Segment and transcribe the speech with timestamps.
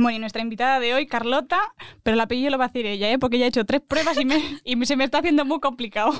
[0.00, 1.58] Bueno, y nuestra invitada de hoy, Carlota,
[2.02, 3.18] pero el apellido lo va a decir ella, ¿eh?
[3.18, 6.12] porque ella ha hecho tres pruebas y, me, y se me está haciendo muy complicado.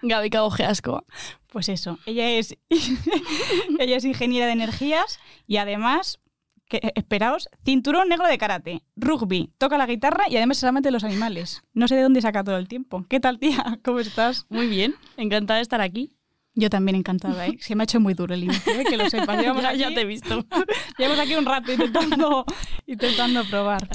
[0.00, 1.04] Gaby Cagogeasco.
[1.48, 2.56] Pues eso, ella es,
[3.78, 6.18] ella es ingeniera de energías y además,
[6.66, 11.64] que, esperaos, cinturón negro de karate, rugby, toca la guitarra y además de los animales.
[11.74, 13.04] No sé de dónde saca todo el tiempo.
[13.10, 13.80] ¿Qué tal, tía?
[13.84, 14.46] ¿Cómo estás?
[14.48, 16.17] Muy bien, encantada de estar aquí.
[16.58, 17.56] Yo también encantada, ¿eh?
[17.60, 18.84] Se me ha hecho muy duro el inicio, ¿eh?
[18.84, 19.38] que lo sepas.
[19.40, 20.44] Llevamos ya, aquí, ya te he visto.
[20.98, 22.44] llevamos aquí un rato intentando,
[22.88, 23.88] intentando probar.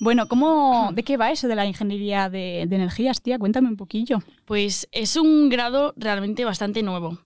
[0.00, 3.38] Bueno, ¿cómo, ¿de qué va eso de la ingeniería de, de energías, tía?
[3.38, 4.20] Cuéntame un poquillo.
[4.46, 7.18] Pues es un grado realmente bastante nuevo.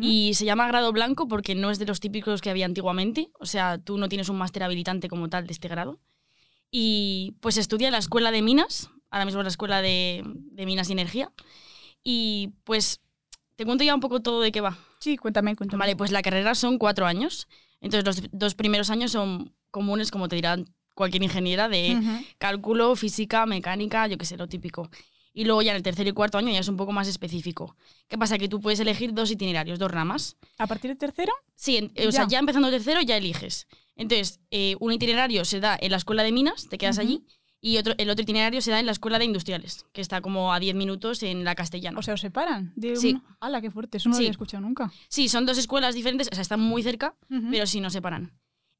[0.00, 3.30] Y se llama grado blanco porque no es de los típicos que había antiguamente.
[3.40, 5.98] O sea, tú no tienes un máster habilitante como tal de este grado.
[6.70, 10.66] Y pues estudia en la Escuela de Minas, ahora mismo es la Escuela de, de
[10.66, 11.32] Minas y Energía.
[12.02, 13.00] Y pues
[13.58, 14.78] te cuento ya un poco todo de qué va.
[15.00, 15.80] Sí, cuéntame, cuéntame.
[15.80, 17.48] Vale, pues la carrera son cuatro años.
[17.80, 20.64] Entonces los dos primeros años son comunes, como te dirán
[20.94, 21.98] cualquier ingeniera, de
[22.38, 24.90] cálculo, física, mecánica, yo qué sé, lo típico.
[25.32, 27.76] Y luego ya en el tercer y cuarto año ya es un poco más específico.
[28.06, 28.38] ¿Qué pasa?
[28.38, 30.36] Que tú puedes elegir dos itinerarios, dos ramas.
[30.56, 31.32] ¿A partir del tercero?
[31.56, 32.38] Sí, en- o sea, Ya.
[32.38, 33.66] empezando el tercero ya eliges.
[33.96, 37.24] Entonces, eh, un itinerario se da en la escuela de minas, te quedas allí,
[37.60, 40.52] y otro, el otro itinerario se da en la escuela de industriales, que está como
[40.52, 41.98] a 10 minutos en la castellana.
[41.98, 42.72] O sea, ¿os separan?
[42.76, 43.20] De Sí.
[43.40, 43.98] ¡Hala, qué fuerte!
[43.98, 44.22] Eso no lo Sí.
[44.24, 44.92] había escuchado nunca.
[45.08, 47.48] sí, son dos escuelas diferentes, o sea, están muy cerca, Ujú.
[47.50, 48.32] pero sí nos separan.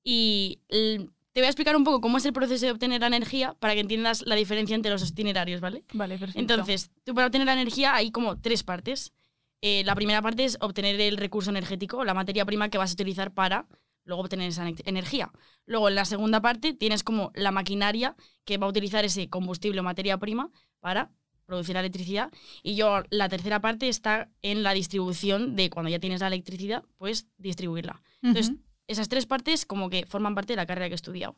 [0.05, 3.07] Y l- te voy a explicar un poco cómo es el proceso de obtener la
[3.09, 5.85] energía para que entiendas la diferencia entre los itinerarios, ¿vale?
[5.93, 6.41] Vale, perfecto.
[6.41, 9.13] Entonces, tú para obtener la energía hay como tres partes.
[9.61, 12.95] Eh, la primera parte es obtener el recurso energético, la materia prima que vas a
[12.95, 13.67] utilizar para
[14.09, 15.31] luego obtener esa ne- energía.
[15.67, 19.79] Luego, en la segunda parte, tienes como la maquinaria que va a utilizar ese combustible
[19.81, 21.13] o materia prima para
[21.45, 22.33] producir la electricidad.
[22.63, 26.85] Y yo, la tercera parte está en la distribución de cuando ya tienes la electricidad,
[26.97, 28.03] pues distribuirla.
[28.23, 28.55] Entonces,
[28.87, 31.37] esas tres partes como que forman parte de la carrera que he estudiado.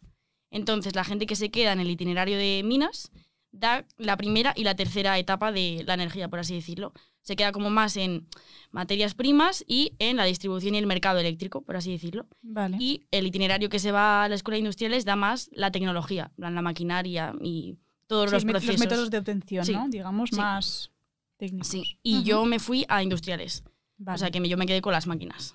[0.50, 3.10] Entonces, la gente que se queda en el itinerario de minas
[3.52, 6.92] da la primera y la tercera etapa de la energía, por así decirlo.
[7.22, 8.26] Se queda como más en
[8.70, 12.26] materias primas y en la distribución y el mercado eléctrico, por así decirlo.
[12.42, 12.76] Vale.
[12.80, 16.32] Y el itinerario que se va a la escuela de industriales da más la tecnología,
[16.36, 17.76] la maquinaria y
[18.06, 18.80] todos Sí, los procesos.
[18.80, 19.72] métodos de obtención, Sí.
[19.72, 19.88] ¿no?
[19.88, 20.36] Digamos, Sí.
[20.36, 20.90] más
[21.36, 21.68] técnicos.
[21.68, 23.64] Sí, y yo me fui a industriales.
[23.98, 24.14] Vale.
[24.14, 25.54] O sea, que me- yo me quedé con las máquinas.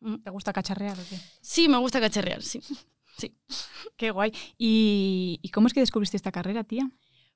[0.00, 0.16] Mm.
[0.16, 1.16] ¿Te gusta cacharrear o qué?
[1.40, 2.60] Sí, me gusta cacharrear, sí.
[3.96, 4.32] Qué guay.
[4.58, 6.88] ¿Y, y cómo es que descubriste esta carrera, tía?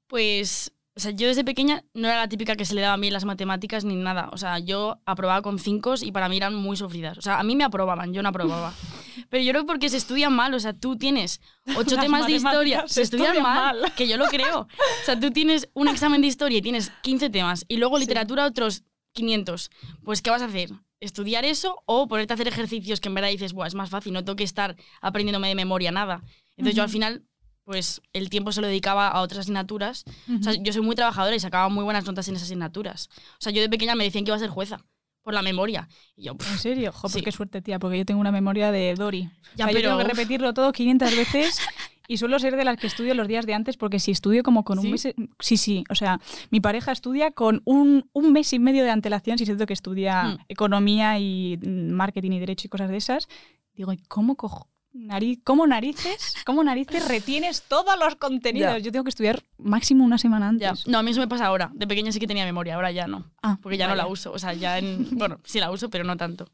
[0.06, 3.12] Pues, o sea, yo desde pequeña no era la típica que se le daba bien
[3.14, 4.28] las matemáticas ni nada.
[4.32, 7.16] O sea, yo aprobaba con cinco y para mí eran muy sufridas.
[7.16, 8.74] O sea, a mí me aprobaban, yo no aprobaba.
[9.30, 10.52] Pero yo creo que porque se estudian mal.
[10.52, 11.40] O sea, tú tienes
[11.76, 13.94] ocho Las temas de historia, se, se estudian, estudian mal, mal.
[13.94, 14.60] que yo lo creo.
[14.60, 18.02] O sea, tú tienes un examen de historia y tienes 15 temas y luego Sí.
[18.02, 19.70] literatura otros 500.
[20.04, 20.70] Pues, ¿qué vas a hacer?
[21.00, 24.12] ¿Estudiar eso o ponerte a hacer ejercicios que en verdad dices, Buah, es más fácil,
[24.12, 26.22] no tengo que estar aprendiéndome de memoria nada?
[26.56, 27.24] Entonces yo al final,
[27.64, 30.04] pues el tiempo se lo dedicaba a otras asignaturas
[30.40, 33.08] o sea, yo soy muy trabajadora y sacaba muy buenas notas en esas asignaturas.
[33.34, 34.84] O sea, yo de pequeña me decían que iba a ser jueza
[35.22, 35.88] por la memoria.
[36.16, 36.90] Y yo, ¿En serio?
[36.92, 37.22] Jo, pues Sí.
[37.22, 39.30] qué suerte, tía, porque yo tengo una memoria de Dory.
[39.54, 41.60] Ya, O sea, yo pero- tengo que repetirlo todo 500 veces
[42.08, 44.64] y suelo ser de las que estudio los días de antes porque si estudio como
[44.64, 45.06] con un mes...
[45.38, 45.84] Sí, sí.
[45.88, 46.20] O sea,
[46.50, 50.24] mi pareja estudia con un, un mes y medio de antelación si siento que estudia
[50.24, 50.38] Mm.
[50.48, 53.28] economía y marketing y derecho y cosas de esas.
[53.74, 54.68] Digo, ¿y cómo cojo?
[54.94, 56.34] Nariz, ¿Cómo narices?
[56.44, 58.74] ¿Cómo narices retienes todos los contenidos?
[58.74, 58.78] Ya.
[58.78, 60.70] Yo tengo que estudiar máximo una semana ya.
[60.70, 60.86] antes.
[60.86, 61.70] No, a mí eso me pasa ahora.
[61.74, 63.24] De pequeña sí que tenía memoria, ahora ya no.
[63.42, 64.32] Ah, Porque ya no la uso.
[64.32, 65.08] O sea, ya en.
[65.12, 66.46] Bueno, sí la uso, pero no tanto.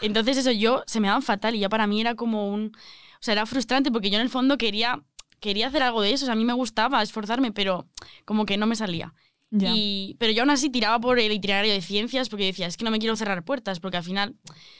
[0.00, 2.72] Entonces, eso yo se me daban fatal y ya para mí era como un.
[2.76, 5.00] O sea, era frustrante porque yo en el fondo quería,
[5.38, 6.24] quería hacer algo de eso.
[6.24, 7.86] O sea, a mí me gustaba esforzarme, pero
[8.24, 9.14] como que no me salía.
[9.50, 9.70] Ya.
[9.74, 12.84] Y, pero yo aún así tiraba por el itinerario de ciencias porque decía, es que
[12.84, 14.34] no me quiero cerrar puertas, porque al final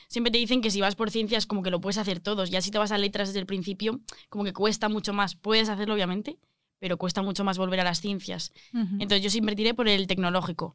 [0.08, 2.60] siempre te dicen que si vas por ciencias como que lo puedes hacer todos, ya
[2.60, 5.36] si te vas a letras desde el principio, como que cuesta mucho más.
[5.36, 6.36] Puedes hacerlo obviamente,
[6.80, 8.52] pero cuesta mucho más volver a las ciencias.
[8.74, 8.94] Ujú.
[8.94, 10.74] Entonces yo siempre tiré por el tecnológico.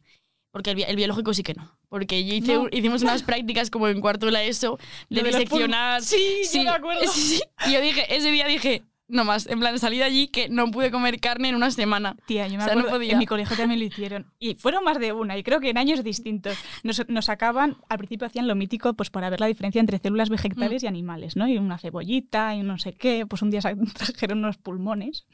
[0.54, 1.78] Porque el, bi- el biológico sí que no.
[1.88, 2.68] Porque yo hice, No.
[2.72, 4.78] hicimos unas prácticas como en cuarto de la ESO
[5.10, 6.02] de, de diseccionar.
[6.02, 7.02] Sí, yo me acuerdo.
[7.10, 7.42] Sí, sí.
[7.68, 10.72] Y yo dije, ese día dije, no más, en plan, salí de allí que no
[10.72, 12.16] pude comer carne en una semana.
[12.26, 13.12] Tía, yo me O sea, no acuerdo, podía.
[13.14, 14.32] en mi colegio también lo hicieron.
[14.40, 16.58] Y fueron más de una, y creo que en años distintos.
[16.84, 20.30] Nos, nos sacaban, al principio hacían lo mítico, pues para ver la diferencia entre células
[20.30, 20.34] Mm.
[20.34, 21.48] vegetales y animales, ¿no?
[21.48, 23.62] Y una cebollita y no sé qué, pues un día
[23.98, 25.26] trajeron unos pulmones.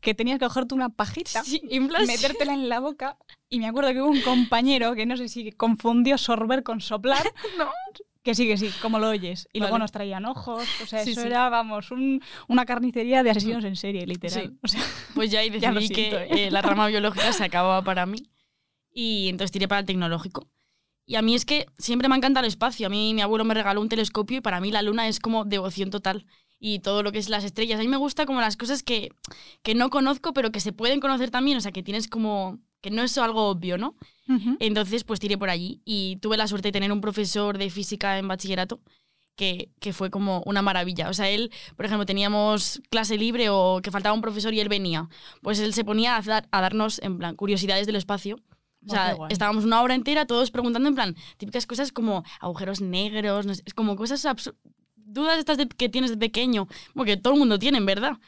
[0.00, 1.60] que tenías que cogerte una pajita, sí.
[2.06, 3.16] metértela en la boca.
[3.50, 7.26] Y me acuerdo que hubo un compañero que no sé si confundió sorber con soplar.
[7.58, 7.68] No.
[8.28, 9.48] Que sí, que sí, como lo oyes.
[9.54, 9.84] Y luego Vale.
[9.84, 10.62] nos traían ojos.
[10.82, 11.28] O sea, Sí, eso sí.
[11.28, 14.48] era, vamos, un- una carnicería de asesinos en serie, literal.
[14.50, 14.58] Sí.
[14.62, 14.82] O sea,
[15.14, 16.46] Pues ya ahí Ya decidí que siento, ¿eh?
[16.48, 18.18] eh, la rama biológica se acababa para mí.
[18.92, 20.46] Y entonces tiré para el tecnológico.
[21.06, 22.86] Y a mí es que siempre me ha encantado el espacio.
[22.86, 25.46] A mí mi abuelo me regaló un telescopio y para mí la luna es como
[25.46, 26.26] devoción total.
[26.60, 27.80] Y todo lo que es las estrellas.
[27.80, 29.08] A mí me gusta como las cosas que,
[29.62, 31.56] que no conozco, pero que se pueden conocer también.
[31.56, 32.58] O sea, que tienes como...
[32.82, 33.96] que no es algo obvio, ¿no?
[34.60, 38.18] Entonces, pues tiré por allí y tuve la suerte de tener un profesor de física
[38.18, 38.80] en bachillerato
[39.36, 41.08] que, que fue como una maravilla.
[41.08, 44.68] O sea, él, por ejemplo, teníamos clase libre o que faltaba un profesor y él
[44.68, 45.08] venía.
[45.42, 48.36] Pues él se ponía a, dar- a darnos, en plan, curiosidades del espacio.
[48.86, 53.44] O sea, estábamos una hora entera todos preguntando en plan, típicas cosas como agujeros negros,
[53.46, 54.24] no sé, es como cosas
[54.94, 58.18] dudas estas de- que tienes de pequeño, como que todo el mundo tiene, en verdad.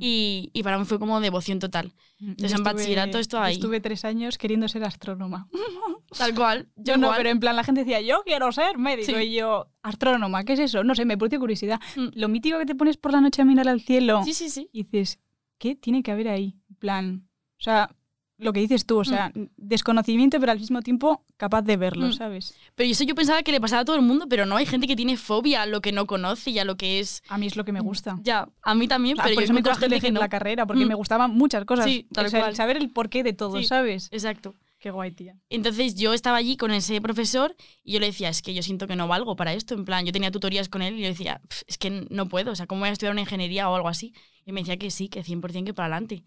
[0.00, 1.92] Y, y para mí fue como devoción total.
[2.20, 3.54] Entonces, Yo en bachillerato estaba ahí.
[3.54, 5.48] Estuve tres años queriendo ser astrónoma.
[6.18, 6.68] Tal cual.
[6.76, 9.12] Yo no, pero en plan la gente decía, yo quiero ser médico.
[9.18, 9.24] Sí.
[9.24, 10.84] Y yo, astrónoma, ¿qué es eso?
[10.84, 11.80] No sé, me produce curiosidad.
[11.96, 12.08] Mm.
[12.14, 14.68] Lo mítico que te pones por la noche a mirar al cielo Sí, sí, sí.
[14.72, 15.18] y dices,
[15.58, 16.60] ¿qué tiene que haber ahí?
[16.70, 17.28] En plan,
[17.58, 17.90] o sea,
[18.38, 22.12] lo que dices tú, o sea, desconocimiento, pero al mismo tiempo capaz de verlo, Mm.
[22.12, 22.54] ¿sabes?
[22.74, 24.86] Pero eso yo pensaba que le pasaba a todo el mundo, pero no, hay gente
[24.86, 27.22] que tiene fobia a lo que no conoce y a lo que es...
[27.28, 28.16] A mí es lo que me gusta.
[28.22, 30.20] Ya, a mí también, Ah, pero por yo eso me gente elegir que no.
[30.20, 30.88] la carrera, porque Mm.
[30.88, 31.86] me gustaban muchas cosas.
[31.86, 32.56] Sí, tal O sea, el cual.
[32.56, 33.64] saber el porqué de todo, Sí.
[33.64, 34.08] ¿sabes?
[34.12, 34.54] Exacto.
[34.78, 35.34] Qué guay, tía.
[35.48, 38.86] Entonces yo estaba allí con ese profesor y yo le decía, es que yo siento
[38.86, 39.74] que no valgo para esto.
[39.74, 42.52] En plan, yo tenía tutorías con él y yo decía, "Pf, es que no puedo,
[42.52, 44.12] o sea, ¿cómo voy a estudiar una ingeniería o algo así?
[44.44, 46.22] Y me decía que sí, que 100% que para adelante.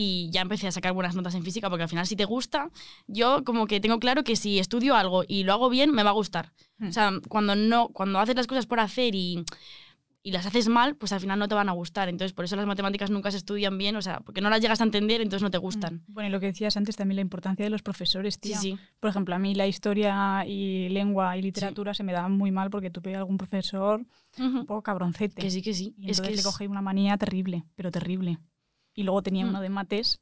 [0.00, 2.70] Y ya empecé a sacar buenas notas en física, porque al final si te gusta,
[3.08, 6.10] yo como que tengo claro que si estudio algo y lo hago bien, me va
[6.10, 6.52] a gustar.
[6.80, 9.44] O sea, cuando, no, cuando haces las cosas por hacer y,
[10.22, 12.08] y las haces mal, pues al final no te van a gustar.
[12.08, 14.80] Entonces, por eso las matemáticas nunca se estudian bien, o sea, porque no las llegas
[14.80, 16.04] a entender, entonces no te gustan.
[16.06, 18.58] Bueno, y lo que decías antes también, la importancia de los profesores, Sí, tía.
[18.60, 18.78] sí.
[19.00, 22.70] Por ejemplo, a mí la historia y lengua y literatura se me daban muy mal
[22.70, 24.06] porque tuve algún profesor
[24.38, 24.58] Ujú.
[24.60, 25.42] un poco cabroncete.
[25.42, 25.96] Que sí, que sí.
[25.98, 28.38] Y es entonces que le cogí una manía terrible, pero terrible.
[28.98, 29.48] Y luego tenía Mm.
[29.50, 30.20] uno de mates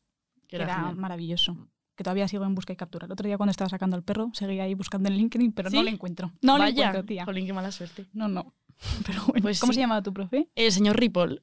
[0.49, 0.97] que era, genial.
[0.97, 1.57] maravilloso.
[1.97, 3.07] Que todavía sigo en busca y captura.
[3.07, 5.79] El otro día cuando estaba sacando al perro, seguía ahí buscando en LinkedIn, pero no
[5.79, 5.83] ¿Sí?
[5.83, 6.31] lo encuentro.
[6.43, 7.25] No lo encuentro, tía.
[7.25, 8.05] Jolín, qué mala suerte.
[8.13, 8.53] No, no.
[9.07, 9.77] Pero bueno, Pues ¿cómo sí.
[9.77, 10.51] se llamaba tu profe?
[10.55, 11.41] El señor Ripoll.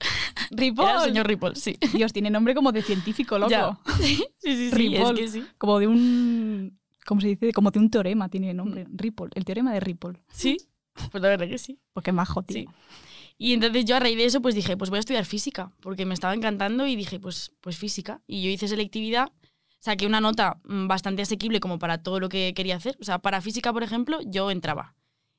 [0.52, 0.86] Ripoll.
[0.90, 1.76] Era el señor Ripoll, sí.
[1.94, 3.50] Dios, tiene nombre como de científico, loco.
[3.50, 3.80] Ya.
[4.00, 4.72] Sí, sí, sí.
[4.72, 5.18] Ripoll.
[5.18, 5.48] Es que sí.
[5.58, 6.78] Como de un...
[7.08, 7.52] ¿Cómo se dice?
[7.52, 8.86] Como de un teorema tiene nombre.
[8.94, 9.32] Ripoll.
[9.34, 10.20] El teorema de Ripoll.
[10.32, 10.58] Sí.
[11.12, 11.80] Pues la verdad que sí.
[11.94, 12.58] Porque es majo, tío.
[12.62, 12.68] Sí.
[13.38, 16.06] Y entonces yo a raíz de eso pues dije, pues voy a estudiar física, porque
[16.06, 18.22] me estaba encantando y dije, pues, pues física.
[18.28, 19.32] Y yo hice selectividad,
[19.80, 22.98] saqué una nota mm, bastante asequible como para todo lo que quería hacer.
[23.02, 24.96] O sea, para física, por ejemplo, yo entraba.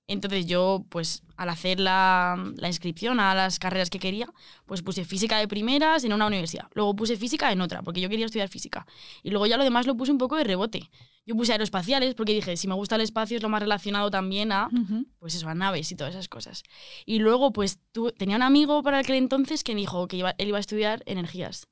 [0.06, 4.28] Entonces yo, pues al hacer la, la inscripción a las carreras que quería,
[4.66, 6.68] pues puse física de primeras en una universidad.
[6.74, 8.86] Luego puse física en otra, porque yo quería estudiar física.
[9.22, 10.90] Y luego ya lo demás lo puse un poco de rebote.
[11.24, 14.52] Yo puse aeroespaciales porque dije, si me gusta el espacio es lo más relacionado también
[14.52, 14.68] a
[15.18, 16.62] pues eso, a naves y todas esas cosas.
[17.06, 20.34] Y luego, pues tu- tenía un amigo para aquel entonces que me dijo que iba-
[20.36, 21.66] él iba a estudiar energías.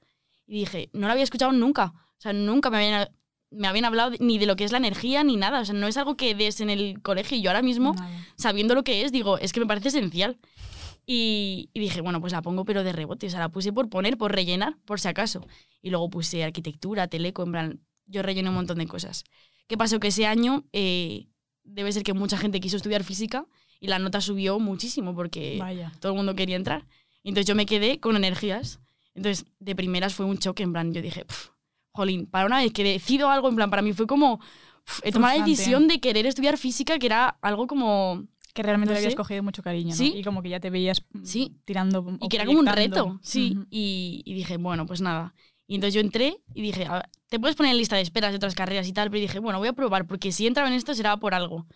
[0.46, 1.92] Y dije, no lo había escuchado nunca.
[2.16, 3.08] O sea, nunca me habían,
[3.52, 5.60] me habían hablado ni de lo que es la energía ni nada.
[5.60, 7.36] O sea, no es algo que des en el colegio.
[7.36, 7.94] Y yo ahora mismo,
[8.36, 10.38] sabiendo lo que es, digo, es que me parece esencial.
[11.04, 13.26] Y, y dije, bueno, pues la pongo pero de rebote.
[13.26, 15.46] O sea, la puse por poner, por rellenar, por si acaso.
[15.80, 19.24] Y luego puse arquitectura, teleco, en plan, yo rellené un montón de cosas.
[19.66, 20.00] ¿Qué pasó?
[20.00, 21.26] Que ese año eh,
[21.64, 23.46] debe ser que mucha gente quiso estudiar física
[23.80, 25.92] y la nota subió muchísimo porque Vaya.
[26.00, 26.86] todo el mundo quería entrar.
[27.24, 28.80] Entonces yo me quedé con energías.
[29.14, 31.50] Entonces, de primeras fue un choque, en plan, yo dije, "Pf,
[31.92, 34.40] jolín, para una vez que decido algo, en plan, para mí fue como,
[35.12, 38.98] tomado la decisión de querer estudiar física, que era algo como, Que realmente No le
[38.98, 39.16] habías sé.
[39.16, 39.96] cogido mucho cariño, ¿no?
[39.96, 40.12] Sí.
[40.16, 41.56] Y como que ya te veías mm, Sí.
[41.64, 42.18] tirando.
[42.20, 43.56] y que era como un reto, sí.
[43.70, 45.34] Y, y dije, bueno, pues nada.
[45.66, 48.30] Y entonces yo entré y dije, "A ver, te puedes poner en lista de esperas
[48.32, 50.74] de otras carreras y tal, pero dije, bueno, voy a probar, porque si entraba en
[50.74, 51.66] esto será por algo.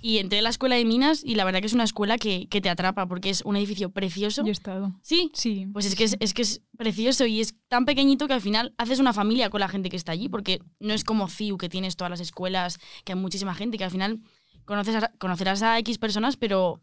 [0.00, 2.46] Y entré a la escuela de minas y la verdad que es una escuela que,
[2.48, 4.42] que te atrapa, porque es un edificio precioso.
[4.42, 4.92] Yo he estado.
[5.02, 5.66] Sí, Sí.
[5.72, 8.74] Pues es que es, es que es precioso y es tan pequeñito que al final
[8.78, 11.68] haces una familia con la gente que está allí, porque no es como CIU, que
[11.68, 14.20] tienes todas las escuelas, que hay muchísima gente, que al final
[14.64, 16.80] conoces a- conocerás a X personas, pero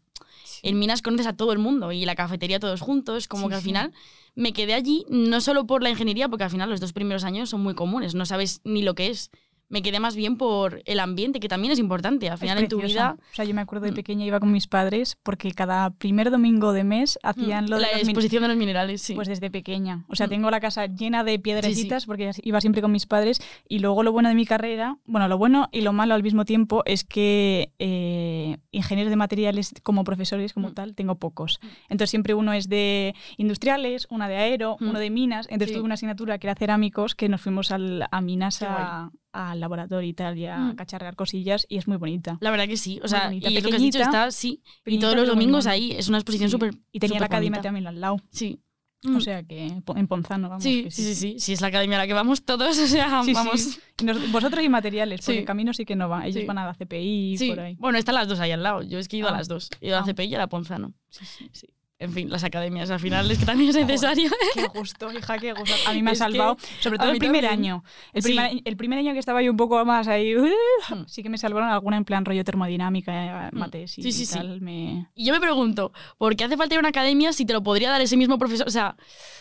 [0.62, 3.54] en Minas conoces a todo el mundo y la cafetería todos juntos, como Sí, que
[3.54, 3.66] al sí.
[3.68, 3.92] final
[4.34, 7.48] me quedé allí no solo por la ingeniería, porque al final los dos primeros años
[7.50, 9.30] son muy comunes, no sabes ni lo que es,
[9.68, 12.28] me quedé más bien por el ambiente, que también es importante.
[12.30, 13.96] Al final en tu vida, O sea, yo me acuerdo de Mm.
[13.96, 17.86] pequeña iba con mis padres porque cada primer domingo de mes hacían lo de Mm,
[17.86, 19.14] la los min- exposición de los minerales, sí.
[19.14, 20.04] Pues desde pequeña.
[20.08, 20.30] O sea, Mm.
[20.30, 23.40] tengo la casa llena de piedrecitas porque iba siempre con mis padres.
[23.68, 26.44] Y luego lo bueno de mi carrera, bueno, lo bueno y lo malo al mismo
[26.44, 30.74] tiempo es que eh, ingenieros de materiales como profesores, como Mm.
[30.74, 31.58] tal, tengo pocos.
[31.88, 34.88] Entonces siempre uno es de industriales, una de aero, Mm.
[34.90, 35.46] uno de minas.
[35.50, 35.74] Entonces Sí.
[35.74, 40.08] tuve una asignatura que era cerámicos que nos fuimos al- a minas a- al laboratorio
[40.08, 40.76] y tal, y a Mm.
[40.76, 42.38] cacharrear cosillas y es muy bonita.
[42.40, 43.00] La verdad que sí.
[43.02, 44.62] O sea, bonita, y es lo que has dicho, pequeñita, está, sí.
[44.84, 45.92] Y todos los domingos ahí.
[45.92, 46.52] Es una exposición Sí.
[46.52, 46.74] súper.
[46.92, 47.62] Y tenía la academia bonita.
[47.62, 48.16] también al lado.
[48.30, 48.58] Sí.
[49.04, 49.20] O Mm.
[49.20, 50.64] sea que en Ponzano, vamos.
[50.64, 51.36] Sí, sí, sí, sí.
[51.38, 52.76] Sí, es la academia a la que vamos todos.
[52.78, 53.32] O sea, Sí, sí.
[53.34, 53.78] vamos.
[54.00, 55.44] Y nos- vosotros y materiales, porque Sí.
[55.44, 56.26] Camino sí que no va.
[56.26, 56.46] Ellos Sí.
[56.46, 57.48] van a la CPI y Sí.
[57.50, 57.76] por ahí.
[57.78, 58.82] Bueno, están las dos ahí al lado.
[58.82, 59.32] Yo es que he ido Ah.
[59.32, 59.68] a las dos.
[59.80, 60.02] He ido a Ah.
[60.02, 60.92] la CPI y a la Ponzano.
[61.10, 61.68] Sí.
[61.98, 64.30] En fin, las academias al final es que también es necesario.
[64.52, 65.74] Qué gusto, hija, qué gusto.
[65.88, 67.72] A mí me ha Es que salvado, sobre todo el primer también.
[67.72, 67.84] año.
[68.12, 68.28] El Sí.
[68.34, 71.04] primer, el primer año que estaba yo un poco más ahí, Hmm.
[71.06, 73.58] sí que me salvaron alguna en plan rollo termodinámica, Mm.
[73.58, 74.34] mates y Sí, sí, sí.
[74.34, 74.60] tal.
[74.60, 75.08] Me...
[75.14, 77.62] Y yo me pregunto, ¿por qué hace falta ir a una academia si te lo
[77.62, 78.66] podría dar ese mismo profesor?
[78.68, 78.94] O sea,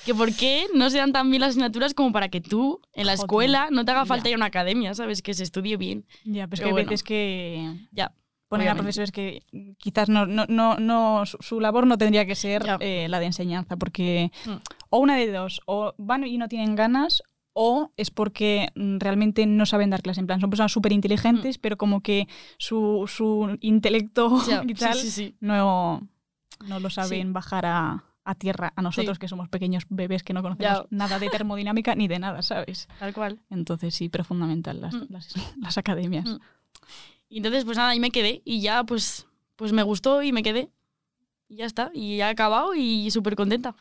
[0.05, 3.05] que ¿por qué no se dan tan bien las asignaturas como para que tú, en
[3.07, 3.25] la Joder.
[3.25, 4.29] escuela, no te haga falta Ya.
[4.29, 5.21] ir a una academia, ¿sabes?
[5.21, 6.05] Que se estudie bien.
[6.23, 6.89] Ya, pues Pero que hay bueno.
[6.89, 8.13] veces que Ya.
[8.47, 9.43] Ponen a profesores que
[9.77, 13.25] quizás no, no, no, no su, su labor no tendría que ser eh, la de
[13.27, 14.51] enseñanza, porque Mm.
[14.89, 17.23] o una de dos, o van y no tienen ganas,
[17.53, 20.19] o es porque mm, realmente no saben dar clase.
[20.19, 24.41] En plan, son personas súper inteligentes, pero como que su, su intelecto Mm.
[24.49, 25.35] Ya, y sí, tal sí, sí.
[25.39, 26.07] No,
[26.67, 29.21] no lo saben bajar a, a tierra a nosotros Sí.
[29.21, 30.85] que somos pequeños bebés que no conocemos Ya.
[30.89, 32.87] nada de termodinámica ni de nada, ¿sabes?
[32.99, 33.39] Tal cual.
[33.49, 35.05] Entonces sí, pero fundamental las, Mm.
[35.09, 36.25] las, las academias.
[37.29, 40.43] Y entonces, pues nada, ahí me quedé y ya, pues, pues me gustó y me
[40.43, 40.69] quedé.
[41.47, 41.91] Y ya está.
[41.93, 43.75] Y ya he acabado y súper contenta.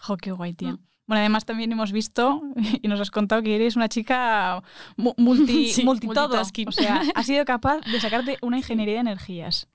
[0.00, 0.72] Jo, qué guay, tía.
[0.72, 0.78] Mm.
[1.06, 2.42] Bueno, además también hemos visto
[2.82, 4.62] y nos has contado que eres una chica
[4.96, 6.40] mu- multi, Sí, multitodo.
[6.40, 9.68] O sea, has sido capaz de sacarte una ingeniería de energías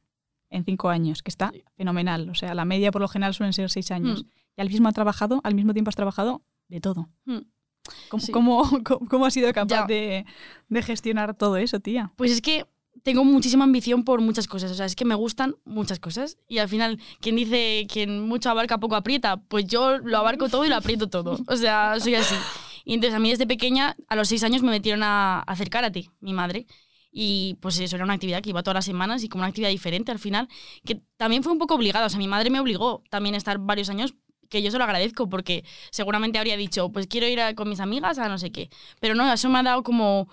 [0.50, 1.64] en cinco años, que está Sí.
[1.76, 2.30] fenomenal.
[2.30, 4.24] O sea, la media por lo general suelen ser seis años.
[4.24, 4.28] Mm.
[4.58, 7.10] Y al mismo, ha trabajado, al mismo tiempo has trabajado de todo.
[7.26, 7.40] Mm.
[8.10, 8.32] ¿Cómo, Sí.
[8.32, 10.26] cómo, cómo- cómo has sido capaz de,
[10.70, 12.12] de gestionar todo eso, tía?
[12.16, 12.66] Pues es que
[13.02, 14.72] tengo muchísima ambición por muchas cosas.
[14.72, 16.38] O sea, es que me gustan muchas cosas.
[16.48, 20.66] Y al final, quien dice quien mucho abarca, poco aprieta, pues yo lo abarco todo
[20.66, 21.40] y lo aprieto todo.
[21.48, 22.36] O sea, soy así.
[22.86, 26.10] Y entonces a mí desde pequeña, a los seis años, me metieron a hacer karate,
[26.20, 26.66] mi madre.
[27.12, 29.70] Y pues eso era una actividad que iba todas las semanas y como una actividad
[29.70, 30.48] diferente al final,
[30.86, 32.06] que también fue un poco obligada.
[32.08, 34.16] O sea, mi madre me obligó también a estar varios años
[34.50, 37.80] que yo se lo agradezco porque seguramente habría dicho, pues quiero ir a- con mis
[37.80, 38.70] amigas a no sé qué.
[39.00, 40.28] Pero no, eso me ha dado como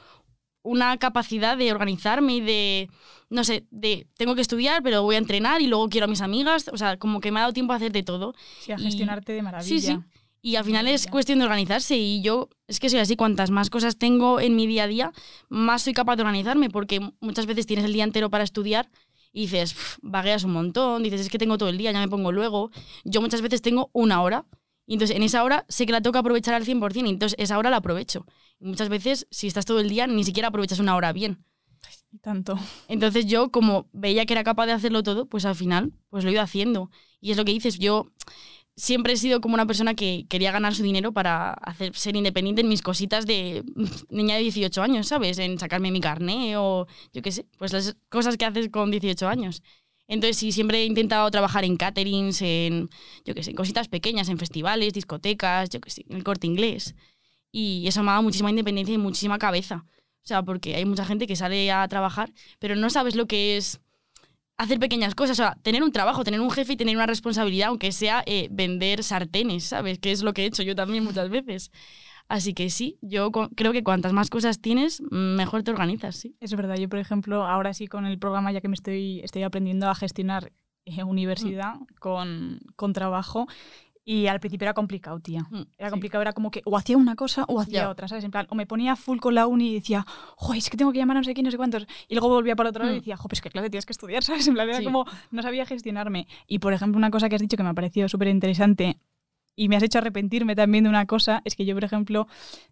[0.62, 2.90] una capacidad de organizarme y de,
[3.30, 6.20] no sé, de tengo que estudiar, pero voy a entrenar y luego quiero a mis
[6.20, 6.68] amigas.
[6.72, 8.34] O sea, como que me ha dado tiempo a hacer de todo.
[8.60, 9.68] Sí, a Y- gestionarte de maravilla.
[9.68, 9.98] Sí, sí.
[10.42, 13.68] Y al final es cuestión de organizarse y yo es que soy así, cuantas más
[13.68, 15.12] cosas tengo en mi día a día,
[15.50, 18.88] más soy capaz de organizarme porque muchas veces tienes el día entero para estudiar
[19.34, 22.08] y dices, "Pf, vagueas un montón, dices, es que tengo todo el día, ya me
[22.08, 22.70] pongo luego.
[23.04, 24.46] Yo muchas veces tengo una hora
[24.86, 27.36] y entonces en esa hora sé que la tengo que aprovechar al 100% y entonces
[27.38, 28.24] esa hora la aprovecho.
[28.60, 31.44] Muchas veces si estás todo el día ni siquiera aprovechas una hora bien.
[32.12, 32.58] Y tanto.
[32.88, 36.30] Entonces yo, como veía que era capaz de hacerlo todo, pues al final, pues lo
[36.30, 36.90] he ido haciendo.
[37.20, 38.10] Y es lo que dices, yo
[38.76, 42.62] siempre he sido como una persona que quería ganar su dinero para hacer, ser independiente
[42.62, 43.62] en mis cositas de
[44.10, 45.38] niña de 18 años, ¿sabes?
[45.38, 49.28] En sacarme mi carné o yo qué sé, pues las cosas que haces con 18
[49.28, 49.62] años.
[50.08, 52.90] Entonces sí, siempre he intentado trabajar en caterings, en,
[53.24, 56.48] yo qué sé, en cositas pequeñas, en festivales, discotecas, yo qué sé, en el corte
[56.48, 56.96] inglés.
[57.52, 59.84] Y eso me ha dado muchísima independencia y muchísima cabeza.
[60.22, 63.56] O sea, porque hay mucha gente que sale a trabajar, pero no sabes lo que
[63.56, 63.80] es
[64.56, 65.38] hacer pequeñas cosas.
[65.38, 68.48] O sea, tener un trabajo, tener un jefe y tener una responsabilidad, aunque sea eh,
[68.50, 69.98] vender sartenes, ¿sabes?
[69.98, 71.70] Que es lo que he hecho yo también muchas veces.
[72.28, 76.36] Así que sí, yo creo que cuantas más cosas tienes, mejor te organizas, sí.
[76.38, 79.42] Es verdad, yo por ejemplo, ahora sí con el programa, ya que me estoy, estoy
[79.42, 80.52] aprendiendo a gestionar
[80.84, 83.48] eh, universidad con, con trabajo,
[84.12, 85.42] y al principio era complicado, tía.
[85.50, 85.90] Mm, Era sí.
[85.92, 88.24] complicado, era como que o hacía una cosa o hacía otra, ¿sabes?
[88.24, 90.04] En plan, o me ponía full con la uni y decía,
[90.56, 91.86] es que tengo que llamar a no sé quién, no sé cuántos.
[92.08, 93.00] Y luego volvía para otro lado y Mm.
[93.02, 94.48] decía, jo, pues es que claro, tienes que estudiar, ¿sabes?
[94.48, 94.84] En plan, era Sí.
[94.84, 96.26] como, no sabía gestionarme.
[96.48, 98.98] Y por ejemplo, una cosa que has dicho que me ha parecido súper interesante
[99.54, 102.26] y me has hecho arrepentirme también de una cosa, es que yo, por ejemplo,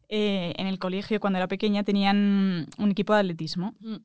[0.09, 3.75] eh, en el colegio, cuando era pequeña, tenían un equipo de atletismo.
[3.79, 3.97] Mm.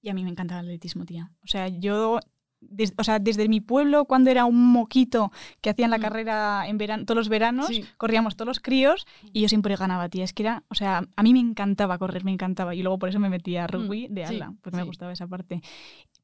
[0.00, 1.30] Y a mí me encantaba el atletismo, tía.
[1.44, 2.18] O sea, yo,
[2.62, 6.00] des- o sea, desde mi pueblo, cuando era un moquito que hacían la Mm.
[6.00, 7.84] carrera en verano, todos los veranos, Sí.
[7.98, 10.24] corríamos todos los críos y yo siempre ganaba, tía.
[10.24, 12.74] Es que era, o sea, a mí me encantaba correr, me encantaba.
[12.74, 14.86] Y luego por eso me metí a rugby de Mm, sí, ala, porque me sí.
[14.88, 15.60] gustaba esa parte.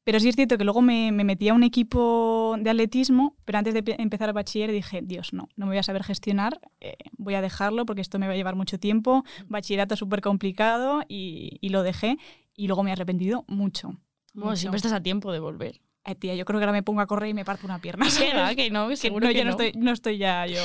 [0.03, 3.57] Pero sí es cierto que luego me, me metí a un equipo de atletismo, pero
[3.59, 6.59] antes de pe- empezar el bachiller dije, Dios, no, no me voy a saber gestionar,
[6.79, 11.01] eh, voy a dejarlo porque esto me va a llevar mucho tiempo, bachillerato súper complicado
[11.07, 12.17] y, y lo dejé
[12.55, 13.89] y luego me he arrepentido mucho.
[14.33, 14.57] Bueno, mucho.
[14.57, 15.81] siempre estás a tiempo de volver.
[16.05, 18.05] Eh, tía, yo creo que ahora me pongo a correr y me parto una pierna.
[18.17, 19.63] Que no, que no, Que seguro no, que ya no no.
[19.63, 20.61] estoy, no estoy ya yo.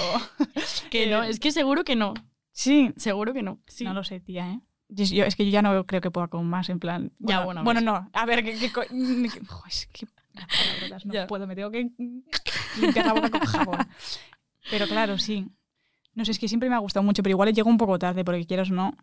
[0.91, 2.15] Que no, es que seguro que no.
[2.53, 3.59] Sí, Seguro que no.
[3.67, 3.85] Sí.
[3.85, 4.61] no lo sé, tía, ¿eh?
[4.89, 7.11] Yo, yo- es que yo ya no creo que pueda con más, en plan.
[7.19, 7.85] Ya, bueno, bueno, bueno, ves.
[7.85, 8.11] no.
[8.21, 10.07] A ver, ¿qué, qué co- mm, jo, es que
[10.89, 11.27] las no Ya.
[11.27, 11.91] puedo, me tengo que
[12.81, 13.79] limpiar la boca con jabón.
[14.71, 15.47] Pero claro, sí.
[16.15, 18.25] No sé, es que siempre me ha gustado mucho, pero igual llego un poco tarde,
[18.25, 18.97] porque quieras o no.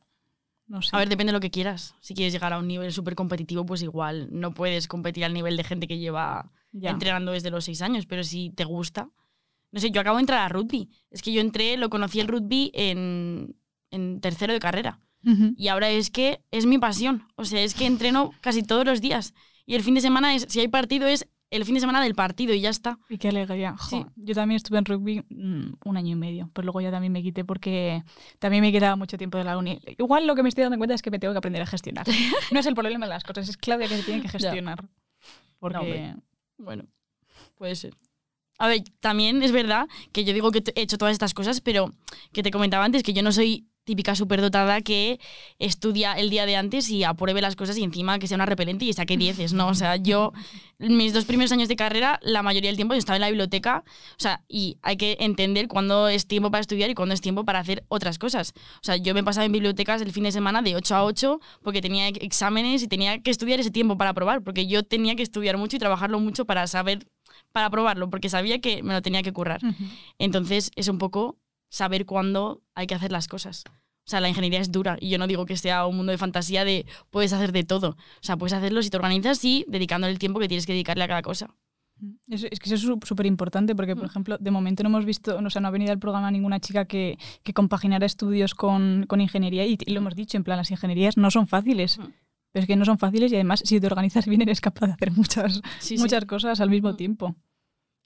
[0.72, 0.96] No sé.
[0.96, 1.96] A ver, depende de lo que quieras.
[2.00, 5.58] Si quieres llegar a un nivel súper competitivo, pues igual no puedes competir al nivel
[5.58, 6.92] de gente que lleva ya.
[6.92, 9.10] entrenando desde los seis años, pero si te gusta.
[9.74, 10.90] No sé, yo acabo de entrar a rugby.
[11.10, 13.58] Es que yo entré, lo conocí el rugby en,
[13.90, 15.02] en tercero de carrera.
[15.56, 17.28] Y ahora es que es mi pasión.
[17.36, 19.34] O sea, es que entreno casi todos los días.
[19.66, 22.16] Y el fin de semana, es, si hay partido, es el fin de semana del
[22.16, 22.98] partido y ya está.
[23.10, 23.76] Y qué alegría.
[23.78, 24.06] Jo, Sí.
[24.16, 27.22] Yo también estuve en rugby mm, un año y medio, pero luego ya también me
[27.22, 28.04] quité porque
[28.40, 29.80] también me quedaba mucho tiempo de la uni.
[29.98, 32.08] Igual lo que me estoy dando cuenta es que me tengo que aprender a gestionar.
[32.52, 34.84] No es el problema de las cosas, es Claudia que se tiene que gestionar.
[35.60, 36.16] Porque hombre.
[36.58, 36.86] Bueno,
[37.56, 37.96] puede ser.
[38.58, 41.94] A ver, también es verdad que yo digo que he hecho todas estas cosas, pero
[42.32, 45.20] que te comentaba antes que yo no soy típica superdotada que
[45.60, 48.86] estudia el día de antes y apruebe las cosas y encima que sea una repelente
[48.86, 49.68] y saque dieces, ¿no?
[49.70, 50.34] O sea, yo,
[50.78, 53.84] mis dos primeros años de carrera, la mayoría del tiempo yo estaba en la biblioteca,
[54.12, 57.44] o sea, y hay que entender cuándo es tiempo para estudiar y cuándo es tiempo
[57.44, 58.54] para hacer otras cosas.
[58.76, 61.40] O sea, yo me pasaba en bibliotecas el fin de semana de 8 a 8
[61.64, 65.16] porque tenía ex- exámenes y tenía que estudiar ese tiempo para aprobar, porque yo tenía
[65.16, 67.08] que estudiar mucho y trabajarlo mucho para saber,
[67.52, 69.60] para aprobarlo, porque sabía que me lo tenía que currar.
[70.20, 71.38] Entonces, es un poco
[71.72, 73.64] saber cuándo hay que hacer las cosas.
[74.06, 76.18] O sea, la ingeniería es dura y yo no digo que sea un mundo de
[76.18, 77.90] fantasía de puedes hacer de todo.
[77.92, 81.04] O sea, puedes hacerlo si te organizas y dedicándole el tiempo que tienes que dedicarle
[81.04, 81.50] a cada cosa.
[82.28, 84.08] Es, es que eso es sú- súper importante porque, por Mm.
[84.10, 86.86] ejemplo, de momento no hemos visto, o sea, no ha venido al programa ninguna chica
[86.86, 90.72] que, que compaginara estudios con, con ingeniería y, y lo hemos dicho, en plan, las
[90.72, 92.00] ingenierías no son fáciles.
[92.00, 92.04] Mm.
[92.54, 94.94] Pero es que no son fáciles y además, si te organizas bien, eres capaz de
[94.94, 96.02] hacer muchas, Sí, sí.
[96.02, 96.98] muchas cosas al mismo Mm.
[96.98, 97.36] tiempo.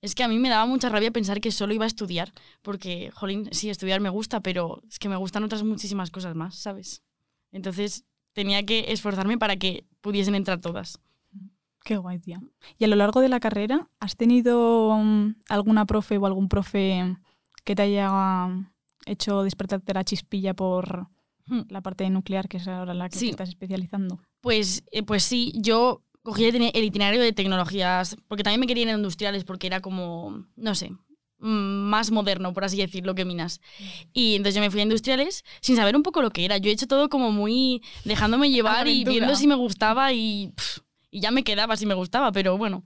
[0.06, 2.32] Es que a mí me daba mucha rabia pensar que solo iba a estudiar,
[2.62, 6.54] porque, jolín, sí, estudiar me gusta, pero es que me gustan otras muchísimas cosas más,
[6.56, 7.02] ¿sabes?
[7.52, 11.00] Entonces tenía que esforzarme para que pudiesen entrar todas.
[11.84, 12.40] Qué guay, tía.
[12.78, 17.18] Y a lo largo de la carrera, ¿has tenido mm, alguna profe o algún profe
[17.64, 18.48] que te haya
[19.08, 21.08] hecho despertarte la chispilla por
[21.48, 21.62] Hmm.
[21.70, 23.26] la parte nuclear, que es ahora la que Sí.
[23.26, 24.20] te estás especializando?
[24.42, 28.68] Pues, eh, pues sí, yo cogí el itine- el itinerario de tecnologías, porque también me
[28.68, 30.90] quería ir en industriales, porque era como, no sé,
[31.40, 33.62] mm, más moderno, por así decirlo, que Minas.
[34.12, 36.58] Y entonces yo me fui a industriales sin saber un poco lo que era.
[36.58, 40.80] Yo he hecho todo como muy dejándome llevar y viendo si me gustaba y, pff,
[41.12, 42.84] y ya me quedaba si me gustaba, pero bueno.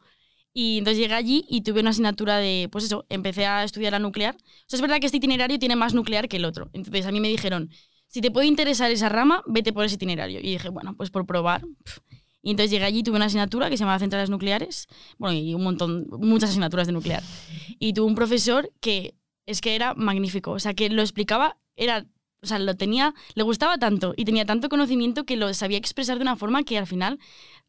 [0.53, 3.99] Y entonces llegué allí y tuve una asignatura de, pues eso, empecé a estudiar la
[3.99, 4.35] nuclear.
[4.35, 6.69] O sea, es verdad que este itinerario tiene más nuclear que el otro.
[6.73, 7.69] Entonces a mí me dijeron,
[8.07, 10.39] si te puede interesar esa rama, vete por ese itinerario.
[10.39, 11.61] Y dije, bueno, pues por probar.
[11.83, 11.99] pff.
[12.41, 15.63] Y entonces llegué allí, tuve una asignatura que se llamaba Centrales Nucleares, bueno, y un
[15.63, 17.23] montón, muchas asignaturas de nuclear.
[17.79, 22.05] Y tuve un profesor que es que era magnífico, o sea, que lo explicaba, era,
[22.41, 26.17] o sea, lo tenía, le gustaba tanto y tenía tanto conocimiento que lo sabía expresar
[26.17, 27.19] de una forma que al final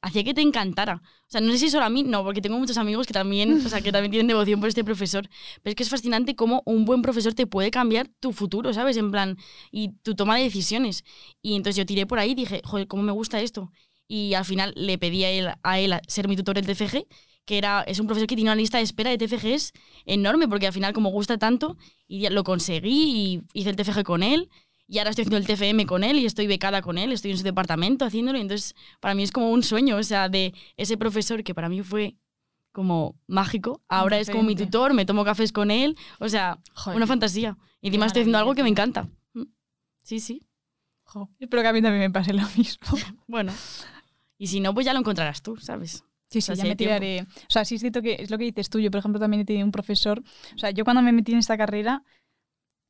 [0.02, 1.02] hacía que te encantara.
[1.22, 3.64] O sea, no sé si solo a mí, no, porque tengo muchos amigos que también,
[3.66, 5.28] o sea, que también tienen devoción por este profesor,
[5.62, 8.96] pero es que es fascinante cómo un buen profesor te puede cambiar tu futuro, ¿sabes?
[8.96, 9.36] En plan,
[9.70, 11.04] y tu toma de decisiones.
[11.42, 13.72] Y entonces yo tiré por ahí y dije, joder, cómo me gusta esto.
[14.12, 17.06] Y al final le pedí a él, a él ser mi tutor en TFG,
[17.44, 19.72] que era, es un profesor que tiene una lista de espera de TFGs
[20.04, 21.76] enorme, porque al final como gusta tanto,
[22.08, 24.50] y lo conseguí y hice el TFG con él.
[24.88, 27.38] Y ahora estoy haciendo el TFM con él y estoy becada con él, estoy en
[27.38, 28.36] su departamento haciéndolo.
[28.36, 31.68] Y entonces, para mí es como un sueño, o sea, de ese profesor que para
[31.68, 32.16] mí fue
[32.72, 33.80] como mágico.
[33.88, 35.96] Ahora es como mi tutor, me tomo cafés con él.
[36.18, 37.56] O sea, Joder, una fantasía.
[37.80, 39.08] Y encima estoy haciendo algo que me encanta.
[39.34, 39.44] Mm.
[40.02, 40.42] Sí, sí.
[41.04, 42.88] jo, Espero que a mí también me pase lo mismo.
[43.28, 43.52] Bueno.
[44.40, 46.02] Y si no, pues ya lo encontrarás tú, ¿sabes?
[46.30, 46.78] Sí, O sí, ya me tiempo.
[46.78, 47.20] tiraré.
[47.22, 48.80] O sea, sí es cierto que es lo que dices tú.
[48.80, 50.22] Yo, por ejemplo, también he tenido un profesor.
[50.54, 52.04] O sea, yo cuando me metí en esta carrera,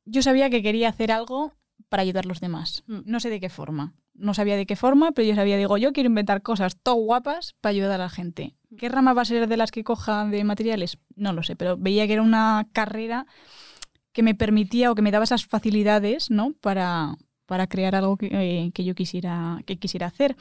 [0.05, 1.51] yo sabía que quería hacer algo
[1.89, 2.83] para ayudar a los demás.
[2.87, 2.99] Mm.
[3.03, 3.95] No sé de qué forma.
[4.13, 7.55] No sabía de qué forma, pero yo sabía, digo, yo quiero inventar cosas todo guapas
[7.59, 8.55] para ayudar a la gente.
[8.69, 8.75] Mm.
[8.77, 10.99] ¿Qué rama va a ser de las que coja de materiales?
[11.15, 13.25] No lo sé, pero veía que era una carrera
[14.13, 16.53] que me permitía o que me daba esas facilidades, ¿no?
[16.61, 17.15] Para,
[17.51, 20.37] para crear algo que, eh, que yo quisiera, que quisiera hacer.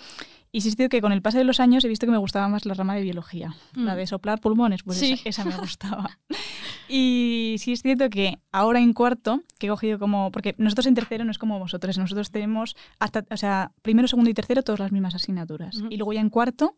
[0.53, 2.19] Y sí es cierto que con el paso de los años he visto que me
[2.19, 3.57] gustaba más la rama de biología.
[3.75, 3.97] La Mm.
[3.97, 5.15] de soplar pulmones, pues Sí.
[5.15, 6.19] esa, esa me gustaba.
[6.89, 10.31] y sí es cierto que ahora en cuarto, que he cogido como.
[10.31, 13.25] Porque nosotros en tercero no es como vosotros, nosotros tenemos hasta.
[13.31, 15.83] O sea, primero, segundo y tercero, todas las mismas asignaturas.
[15.91, 16.75] Y luego ya en cuarto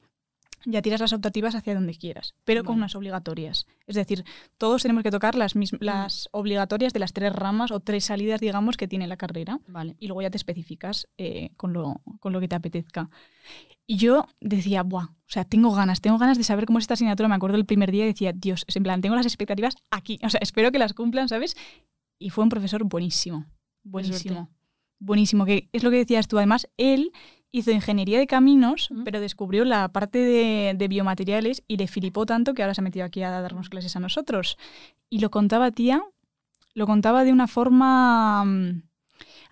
[0.64, 2.80] ya tiras las optativas hacia donde quieras, pero con Vale.
[2.82, 3.66] unas obligatorias.
[3.86, 4.24] Es decir,
[4.58, 8.40] todos tenemos que tocar las, mis- las obligatorias de las tres ramas o tres salidas,
[8.40, 9.96] digamos, que tiene la carrera Vale.
[9.98, 13.10] y luego ya te especificas eh, con, lo, con lo que te apetezca.
[13.86, 16.94] Y yo decía, buah, o sea, tengo ganas, tengo ganas de saber cómo es esta
[16.94, 17.28] asignatura.
[17.28, 20.30] Me acuerdo el primer día y decía, Dios, en plan, tengo las expectativas aquí, o
[20.30, 21.56] sea, espero que las cumplan, ¿sabes?
[22.18, 23.46] Y fue un profesor buenísimo,
[23.82, 24.48] buenísimo,
[25.00, 26.38] buenísimo, que es lo que decías tú.
[26.38, 27.10] Además, él
[27.52, 32.54] hizo ingeniería de caminos, pero descubrió la parte de, de biomateriales y le filipó tanto
[32.54, 34.56] que ahora se ha metido aquí a darnos clases a nosotros.
[35.10, 36.02] Y lo contaba, tía,
[36.74, 38.44] lo contaba de una forma...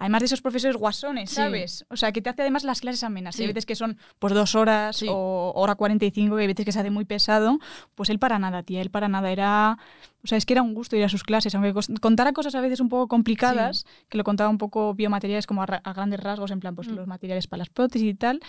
[0.01, 1.37] Además de esos profesores guasones, Sí.
[1.37, 1.85] ¿sabes?
[1.91, 3.37] O sea, que te hace además las clases amenas.
[3.37, 3.43] Sí.
[3.43, 5.07] Hay veces que son pues dos horas Sí.
[5.09, 7.59] o hora 45, que hay veces que se hace muy pesado.
[7.95, 9.31] Pues él para nada, tía, él para nada.
[9.31, 9.77] Era,
[10.25, 12.61] o sea, es que era un gusto ir a sus clases, aunque contara cosas a
[12.63, 16.19] veces un poco complicadas, que lo contaba un poco biomateriales como a, ra- a grandes
[16.21, 16.95] rasgos, en plan, pues Mm.
[16.95, 18.41] los materiales para las prótesis y tal.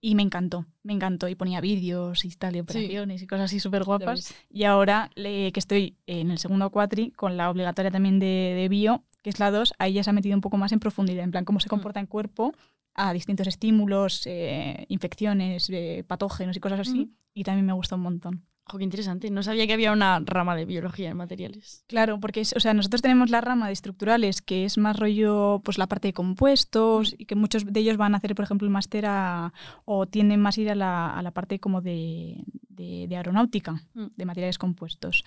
[0.00, 1.26] Y me encantó, me encantó.
[1.28, 4.34] Y ponía vídeos y tal, y operaciones y cosas así súper guapas.
[4.50, 8.68] Y ahora le- que estoy en el segundo cuatri, con la obligatoria también de, de
[8.68, 11.24] bio, que es la 2, ahí ya se ha metido un poco más en profundidad,
[11.24, 12.54] en plan cómo se comporta en cuerpo
[12.94, 17.00] a distintos estímulos, eh, infecciones, eh, patógenos y cosas así.
[17.00, 17.10] Ujú.
[17.34, 18.46] Y también me gusta un montón.
[18.68, 19.30] Jo, qué interesante.
[19.30, 21.84] No sabía que había una rama de biología en materiales.
[21.86, 25.60] Claro, porque es, o sea, nosotros tenemos la rama de estructurales, que es más rollo,
[25.64, 28.66] pues la parte de compuestos, y que muchos de ellos van a hacer, por ejemplo,
[28.66, 29.52] el máster a-
[29.84, 33.82] o tienden más a ir a la, a la parte como de, de- de aeronáutica,
[33.94, 34.06] Mm.
[34.16, 35.22] de materiales compuestos.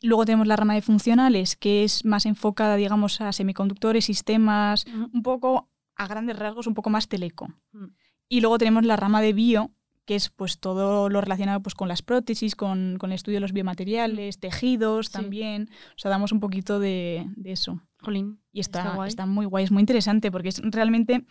[0.00, 5.22] Luego tenemos la rama de funcionales, que es más enfocada, digamos, a semiconductores, sistemas, un
[5.22, 7.48] poco, a grandes rasgos, un poco más teleco.
[7.72, 7.86] Mm.
[8.30, 9.72] Y luego tenemos la rama de bio,
[10.08, 13.40] que es pues todo lo relacionado pues, con las prótesis, con, con el estudio de
[13.42, 15.12] los biomateriales, tejidos Sí.
[15.12, 15.68] también.
[15.90, 17.82] O sea, damos un poquito de, de eso.
[18.00, 18.40] Jolín.
[18.50, 19.34] Y está, Está está, guay.
[19.34, 21.24] muy guay, es muy interesante porque es realmente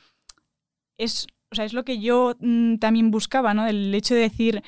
[0.98, 3.66] es, o sea, es lo que yo mm, también buscaba, ¿no?
[3.66, 4.62] El hecho de decir,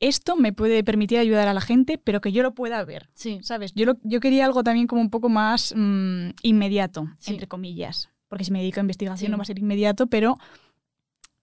[0.00, 3.10] esto me puede permitir ayudar a la gente, pero que yo lo pueda ver.
[3.12, 3.38] Sí.
[3.42, 3.72] ¿Sabes?
[3.74, 7.32] Yo, lo- yo quería algo también como un poco más mm, inmediato, Sí.
[7.32, 8.08] entre comillas.
[8.28, 10.38] Porque si me dedico a investigación no va a ser inmediato, pero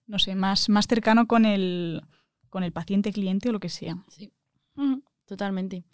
[0.08, 2.02] no sé, más, más cercano con el,
[2.50, 3.96] con el paciente, cliente o lo que sea.
[4.08, 4.32] Sí.
[5.26, 5.84] Totalmente.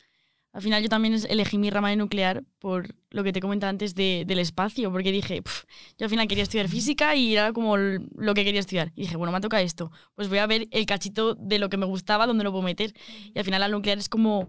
[0.52, 3.96] Al final yo también elegí mi rama de nuclear por lo que te comentaba antes
[3.96, 5.64] de- del espacio, porque dije, "Pf,
[5.98, 8.92] yo al final quería estudiar física y era como lo que quería estudiar.
[8.94, 11.76] Y dije, bueno, me toca esto, pues voy a ver el cachito de lo que
[11.76, 12.94] me gustaba, donde lo puedo meter.
[13.34, 14.48] Y al final la nuclear es como,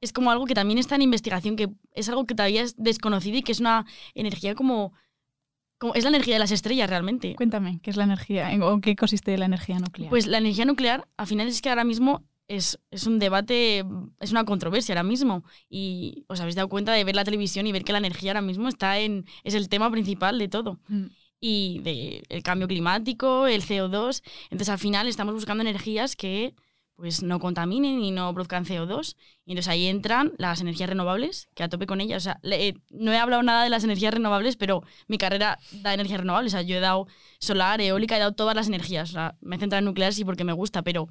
[0.00, 3.36] es como algo que también está en investigación, que es algo que todavía es desconocido
[3.36, 4.94] y que es una energía como...
[5.80, 7.34] como es la energía de las estrellas realmente.
[7.34, 8.52] Cuéntame, ¿qué es la energía?
[8.52, 10.10] ¿En- ¿O qué consiste la energía nuclear?
[10.10, 13.84] Pues la energía nuclear, al final es que ahora mismo es, es un debate,
[14.20, 15.42] es una controversia ahora mismo.
[15.68, 18.42] Y os habéis dado cuenta de ver la televisión y ver que la energía ahora
[18.42, 20.78] mismo está en, es el tema principal de todo.
[20.88, 21.06] Mm.
[21.40, 24.22] Y de el cambio climático, el CO2.
[24.50, 26.54] Entonces al final estamos buscando energías que
[27.00, 29.16] pues no contaminen y no produzcan CO2.
[29.44, 32.22] Y entonces ahí entran las energías renovables, que a tope con ellas.
[32.22, 35.58] O sea, le- eh, no he hablado nada de las energías renovables, pero mi carrera
[35.82, 36.52] da energías renovables.
[36.52, 37.06] O sea, yo he dado
[37.40, 39.10] solar, eólica, he dado todas las energías.
[39.10, 41.08] O sea, me he centrado en nuclear sí porque me gusta, pero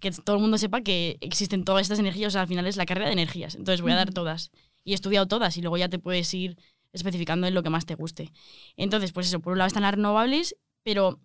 [0.00, 2.28] que todo el mundo sepa que existen todas estas energías.
[2.28, 3.54] O sea, al final es la carrera de energías.
[3.56, 4.50] Entonces voy a dar todas.
[4.84, 6.56] Y he estudiado todas y luego ya te puedes ir
[6.92, 8.30] especificando en lo que más te guste.
[8.76, 11.18] Entonces, pues eso, por un lado están las renovables, pero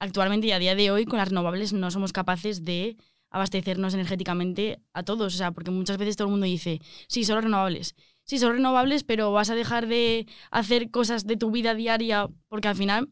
[0.00, 2.96] actualmente y a día de hoy con las renovables no somos capaces de
[3.34, 5.34] abastecernos energéticamente a todos.
[5.34, 7.96] O sea, porque muchas veces todo el mundo dice, sí, solo renovables.
[8.22, 12.68] Sí, son renovables, pero vas a dejar de hacer cosas de tu vida diaria porque
[12.68, 13.10] al final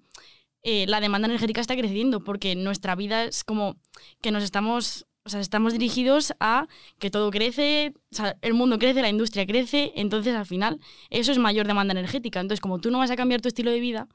[0.63, 3.77] eh, la demanda energética está creciendo porque nuestra vida es como
[4.23, 6.69] que nos estamos, o sea, estamos dirigidos a
[7.01, 10.79] que todo crece, o sea, el mundo crece, la industria crece, entonces al final
[11.11, 12.41] eso es mayor demanda energética.
[12.41, 14.09] Entonces, como tú no vas a cambiar tu estilo de vida,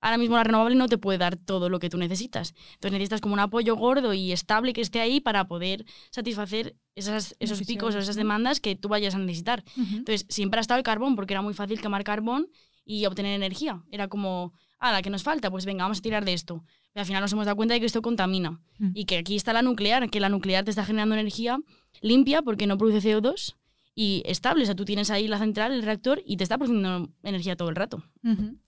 [0.00, 2.54] ahora mismo la renovable no te puede dar todo lo que tú necesitas.
[2.74, 7.36] Entonces necesitas como un apoyo gordo y estable que esté ahí para poder satisfacer esas,
[7.40, 9.64] esos picos o esas demandas que tú vayas a necesitar.
[9.76, 12.48] Entonces, siempre ha estado el carbón, porque era muy fácil quemar carbón
[12.84, 13.82] y obtener energía.
[13.90, 16.64] Era como, ah, la que nos falta, pues venga, vamos a tirar de esto.
[16.92, 18.60] Pero al final nos hemos dado cuenta de que esto contamina.
[18.78, 18.90] Mm.
[18.94, 21.58] Y que aquí está la nuclear, que la nuclear te está generando energía
[22.00, 23.56] limpia porque no produce CO2
[23.98, 24.62] y estable.
[24.62, 27.70] O sea, tú tienes ahí la central, el reactor, y te está produciendo energía todo
[27.70, 28.04] el rato.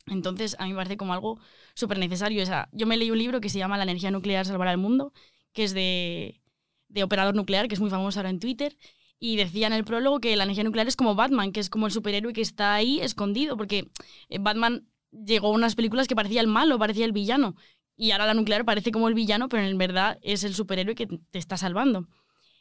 [0.06, 1.38] Entonces, a mí me parece como algo
[1.74, 2.42] súper necesario.
[2.42, 4.78] O sea, yo me leí un libro que se llama La energía nuclear salvará el
[4.78, 5.12] mundo,
[5.52, 6.40] que es de,
[6.88, 8.76] de Operador Nuclear, que es muy famoso ahora en Twitter.
[9.20, 11.86] Y decía en el prólogo que la energía nuclear es como Batman, que es como
[11.86, 13.90] el superhéroe que está ahí escondido, porque
[14.30, 17.54] eh, Batman llegó a unas películas que parecía el malo, parecía el villano.
[17.96, 21.06] Y ahora la nuclear parece como el villano, pero en verdad es el superhéroe que
[21.06, 22.08] te está salvando.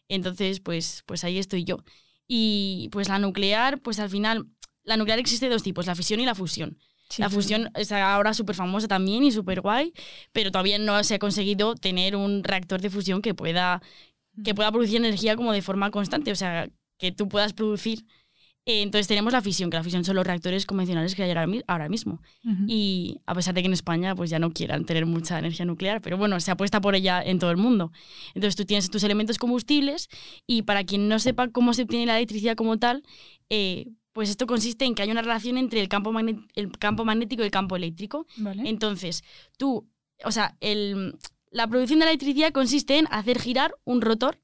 [0.10, 1.77] Entonces, pues, pues ahí estoy yo.
[2.28, 4.48] Y pues la nuclear, pues al final,
[4.84, 6.78] la nuclear existe de dos tipos, la fisión y la fusión.
[7.10, 9.94] Sí, la fusión es ahora súper famosa también y súper guay,
[10.34, 13.82] pero todavía no se ha conseguido tener un reactor de fusión que pueda,
[14.44, 18.06] que pueda producir energía como de forma constante, o sea, que tú puedas producir.
[18.69, 21.47] Eh, entonces tenemos la fisión, que la fisión son los reactores convencionales que hay ahora,
[21.47, 22.21] mi- ahora mismo.
[22.67, 26.01] Y a pesar de que en España pues ya no quieran tener mucha energía nuclear,
[26.01, 27.91] pero bueno, se apuesta por ella en todo el mundo.
[28.36, 30.10] Entonces tú tienes tus elementos combustibles
[30.45, 33.03] y para quien no sepa cómo se obtiene la electricidad como tal,
[33.49, 36.12] eh, pues esto consiste en que hay una relación entre el campo,
[36.56, 38.25] el campo magnético y el campo eléctrico.
[38.36, 38.67] Vale.
[38.67, 39.23] Entonces,
[39.58, 39.88] tú,
[40.25, 41.15] o sea, el,
[41.51, 44.39] la producción de la electricidad consiste en hacer girar un rotor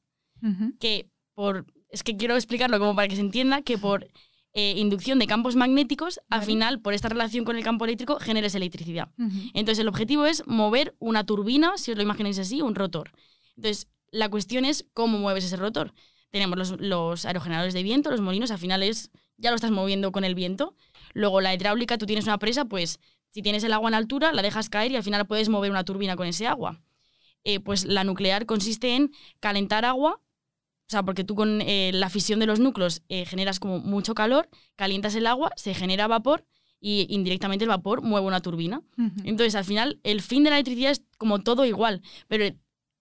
[0.80, 4.08] que por es que quiero explicarlo como para que se entienda que por
[4.54, 6.46] eh, inducción de campos magnéticos, al Vale.
[6.46, 9.10] final, por esta relación con el campo eléctrico, generes electricidad.
[9.54, 13.12] Entonces, el objetivo es mover una turbina, si os lo imagináis así, un rotor.
[13.56, 15.94] Entonces, la cuestión es cómo mueves ese rotor.
[16.32, 20.12] Tenemos los, los aerogeneradores de viento, los molinos, al final es, ya lo estás moviendo
[20.12, 20.76] con el viento.
[21.14, 24.42] Luego, la hidráulica, tú tienes una presa, pues si tienes el agua en altura, la
[24.42, 26.82] dejas caer y al final puedes mover una turbina con ese agua.
[27.44, 30.22] Eh, pues la nuclear consiste en calentar agua,
[30.88, 34.14] o sea, porque tú con eh, la fisión de los núcleos eh, generas como mucho
[34.14, 36.46] calor, calientas el agua, se genera vapor
[36.80, 38.82] y indirectamente el vapor mueve una turbina.
[39.24, 42.54] Entonces, al final, el fin de la electricidad es como todo igual, pero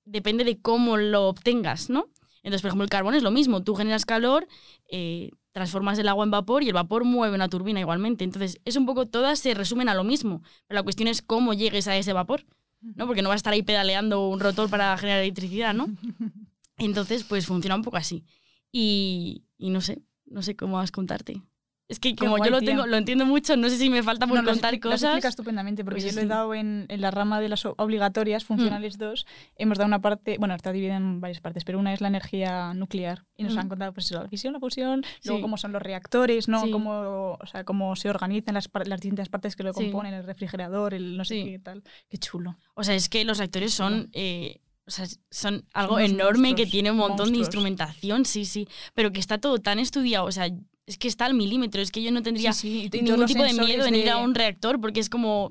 [0.05, 2.09] depende de cómo lo obtengas, ¿no?
[2.45, 3.63] Entonces, por ejemplo, el carbón es lo mismo.
[3.63, 4.47] Tú generas calor,
[4.89, 8.25] eh, transformas el agua en vapor y el vapor mueve una turbina igualmente.
[8.25, 11.53] Entonces, es un poco, todas se resumen a lo mismo, pero la cuestión es cómo
[11.53, 12.45] llegues a ese vapor,
[12.81, 13.07] ¿no?
[13.07, 15.89] Porque no vas a estar ahí pedaleando un rotor para generar electricidad, ¿no?
[16.85, 18.25] Entonces, pues funciona un poco así.
[18.71, 21.43] Y, y no sé, no sé cómo más contarte.
[21.89, 22.71] Es que como guay, yo lo tía.
[22.71, 25.03] tengo, lo entiendo mucho, no sé si me falta por No, contar expli- lo cosas.
[25.11, 28.45] explica estupendamente, porque Pues yo lo he dado en, en la rama de las obligatorias,
[28.47, 29.27] funcionales 2.
[29.57, 32.73] Hemos dado una parte, bueno, está dividida en varias partes, pero una es la energía
[32.73, 33.27] nuclear.
[33.37, 33.61] Y nos Ujú.
[33.61, 35.43] han contado pues, la fisión, la fusión, luego Sí.
[35.43, 36.63] cómo son los reactores, ¿no?
[36.65, 36.71] Sí.
[36.71, 40.95] Cómo, o sea, cómo se organizan las, las distintas partes que lo componen, el refrigerador,
[40.95, 41.83] el no sé qué tal.
[42.09, 42.57] Qué chulo.
[42.75, 46.71] O sea, es que los reactores son, eh, o sea, son algo enorme que monstruos,
[46.71, 47.39] tiene un montón de monstruos.
[47.39, 50.49] instrumentación, sí, sí, pero que está todo tan estudiado, o sea,
[50.87, 53.53] es que está al milímetro, es que yo no tendría Sí, sí, ningún tipo de
[53.55, 55.51] miedo en ir a de- un reactor porque es como,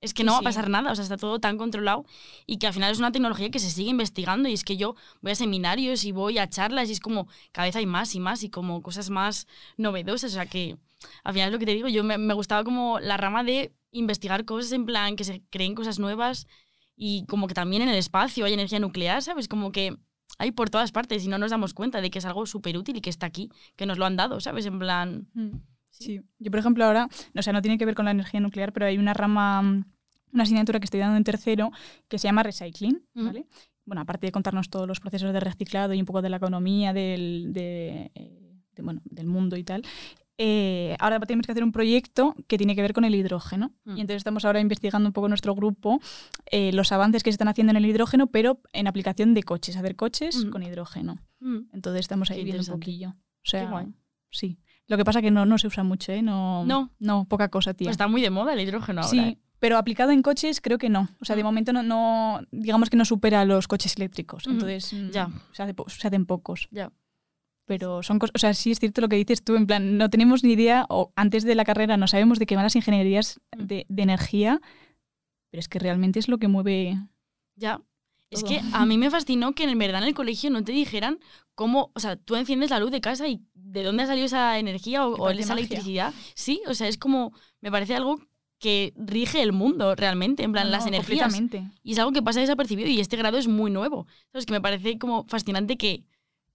[0.00, 0.44] es que Sí, no va a sí.
[0.46, 2.04] pasar nada, o sea, está todo tan controlado
[2.44, 4.96] y que al final es una tecnología que se sigue investigando y es que yo
[5.20, 8.20] voy a seminarios y voy a charlas y es como cada vez hay más y
[8.20, 10.76] más y como cosas más novedosas, o sea que
[11.22, 13.72] al final es lo que te digo, yo me, me gustaba como la rama de
[13.92, 16.48] investigar cosas en plan que se creen cosas nuevas
[17.04, 19.48] y como que también en el espacio hay energía nuclear, ¿sabes?
[19.48, 19.96] Como que
[20.38, 22.96] hay por todas partes y no nos damos cuenta de que es algo súper útil
[22.96, 24.66] y que está aquí, que nos lo han dado, ¿sabes?
[24.66, 25.26] En plan...
[25.34, 25.56] Mm,
[25.90, 26.20] Sí.
[26.38, 28.86] Yo, por ejemplo, ahora, o sea, no tiene que ver con la energía nuclear, pero
[28.86, 29.84] hay una rama, mm,
[30.32, 31.70] una asignatura que estoy dando en tercero
[32.08, 33.26] que se llama Recycling, Ujú.
[33.26, 33.46] ¿vale?
[33.84, 36.92] Bueno, aparte de contarnos todos los procesos de reciclado y un poco de la economía
[36.94, 39.82] del, de, eh, de, bueno, del mundo y tal,
[40.44, 43.70] eh, ahora tenemos que hacer un proyecto que tiene que ver con el hidrógeno.
[43.84, 43.96] Mm.
[43.96, 46.00] Y entonces estamos ahora investigando un poco nuestro grupo
[46.50, 49.76] eh, los avances que se están haciendo en el hidrógeno, pero en aplicación de coches,
[49.76, 50.50] hacer coches Ujú.
[50.50, 51.18] con hidrógeno.
[51.38, 53.10] mm, Entonces estamos ahí Qué viendo un poquillo.
[53.10, 53.86] O sea, guay.
[54.30, 54.58] sí.
[54.88, 56.22] Lo que pasa que no, no se usa mucho, ¿eh?
[56.22, 56.90] No, No.
[56.98, 57.86] no poca cosa, tía.
[57.86, 59.10] Pues está muy de moda el hidrógeno ahora.
[59.10, 59.38] sí, ¿eh?
[59.60, 61.08] pero aplicado en coches creo que no.
[61.20, 61.44] O sea, de Ah.
[61.44, 64.44] momento no, no digamos que no supera a los coches eléctricos.
[64.46, 64.54] Ujú.
[64.54, 65.30] Entonces mm, Ya.
[65.52, 66.66] se, hace se hacen pocos.
[66.72, 66.90] Ya.
[67.64, 70.10] Pero son cosas, o sea, sí es cierto lo que dices tú, en plan, no
[70.10, 73.40] tenemos ni idea, o antes de la carrera no sabemos de qué van las ingenierías
[73.56, 74.60] de, de energía,
[75.50, 76.98] pero es que realmente es lo que mueve.
[77.56, 77.80] Ya.
[78.32, 81.18] Es que a mí me fascinó que en verdad en el colegio no te dijeran
[81.54, 84.58] cómo, o sea, tú enciendes la luz de casa y de dónde ha salido esa
[84.58, 85.66] energía o, esa magia.
[85.66, 86.14] electricidad.
[86.34, 88.18] Sí, o sea, es como, me parece algo
[88.58, 91.38] que rige el mundo realmente, en plan, No, las energías.
[91.82, 94.06] Y es algo que pasa desapercibido y este grado es muy nuevo.
[94.30, 94.46] ¿Sabes?
[94.46, 96.04] Que me parece como fascinante que,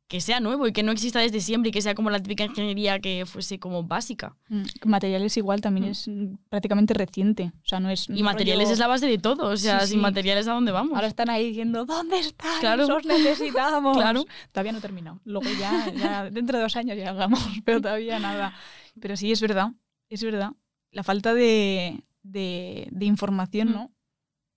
[0.08, 2.46] que sea nuevo y que no exista desde siempre y que sea como la típica
[2.46, 4.38] ingeniería que fuese como básica.
[4.48, 5.92] Mm, Materiales igual también Mm.
[5.92, 6.10] es
[6.50, 7.52] prácticamente reciente.
[7.62, 8.08] O sea, no es.
[8.10, 10.02] Y un materiales rollo- es la base de todo, o sea, Sí, sin sí.
[10.02, 10.96] materiales a dónde vamos.
[10.96, 12.60] Ahora están ahí diciendo, ¿dónde están?
[12.62, 12.88] Claro.
[12.96, 13.98] Os necesitamos.
[13.98, 14.24] Claro.
[14.54, 15.20] Todavía no he terminado.
[15.26, 18.54] Luego ya, ya dentro de dos años ya hagamos, pero todavía nada.
[19.02, 19.72] Pero sí, es verdad,
[20.10, 20.52] es verdad.
[20.92, 23.72] La falta de, de, de información, Mm.
[23.74, 23.92] ¿no?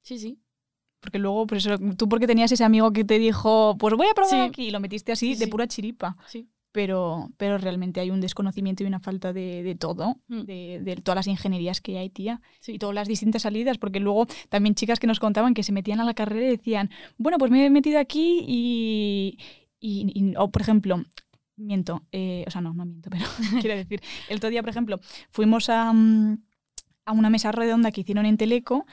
[0.02, 0.38] Sí, sí.
[1.00, 4.14] Porque luego, por eso, tú porque tenías ese amigo que te dijo, pues voy a
[4.14, 4.36] probar Sí.
[4.40, 6.16] aquí, y lo metiste así Sí, de pura chiripa.
[6.28, 6.46] Sí.
[6.72, 10.42] Pero, pero realmente hay un desconocimiento y una falta de, de todo, Mm.
[10.42, 14.26] de, de todas las ingenierías que hay, tía, y todas las distintas salidas, porque luego
[14.50, 17.50] también chicas que nos contaban que se metían a la carrera y decían, bueno, pues
[17.50, 19.38] me he metido aquí y,
[19.80, 21.02] y- y- o por ejemplo,
[21.56, 23.24] miento, eh, o sea, no, no miento, pero
[23.66, 26.38] quiero decir, el otro día, por ejemplo, fuimos a, mm,
[27.06, 28.86] a una mesa redonda que hicieron en Teleco.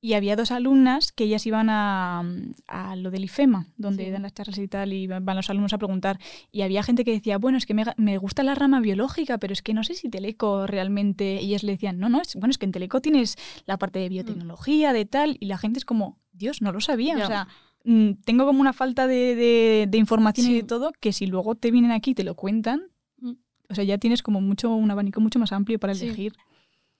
[0.00, 2.22] Y había dos alumnas que ellas iban a,
[2.68, 4.10] a lo del IFEMA, donde Sí.
[4.10, 6.20] dan las charlas y tal, y van los alumnos a preguntar.
[6.52, 9.52] Y había gente que decía, bueno, es que me, me gusta la rama biológica, pero
[9.52, 11.40] es que no sé si Teleco realmente.
[11.42, 13.98] Y ellas le decían, no, no, es, bueno, es que en Teleco tienes la parte
[13.98, 17.16] de biotecnología, de tal, y la gente es como, Dios, no lo sabía.
[17.18, 17.24] Ya.
[17.24, 17.48] O sea,
[17.84, 21.56] mm, tengo como una falta de, de- de información y de todo, que si luego
[21.56, 22.82] te vienen aquí y te lo cuentan,
[23.20, 23.32] Mm.
[23.68, 26.04] o sea, ya tienes como mucho un abanico mucho más amplio para Sí.
[26.06, 26.34] elegir.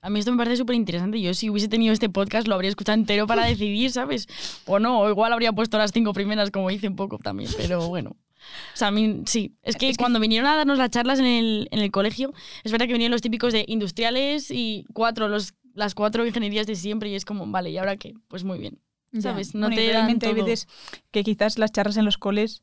[0.01, 1.21] A mí esto me parece súper interesante.
[1.21, 4.27] Yo si hubiese tenido este podcast lo habría escuchado entero para decidir, ¿sabes?
[4.67, 7.87] O no, o igual habría puesto las cinco primeras como hice un poco también, pero
[7.89, 8.11] bueno.
[8.75, 9.57] O sea, a mí sí.
[9.63, 12.33] Es que Es que- cuando vinieron a darnos las charlas en el, en el colegio,
[12.63, 16.77] es verdad que vinieron los típicos de industriales y cuatro, los, las cuatro ingenierías de
[16.77, 18.15] siempre y es como, vale, ¿y ahora qué?
[18.29, 18.79] Pues muy bien.
[19.21, 19.55] ¿Sabes?
[19.55, 20.45] No Bueno, te realmente hay todo.
[20.45, 20.69] veces
[21.11, 22.63] que quizás las charlas en los coles,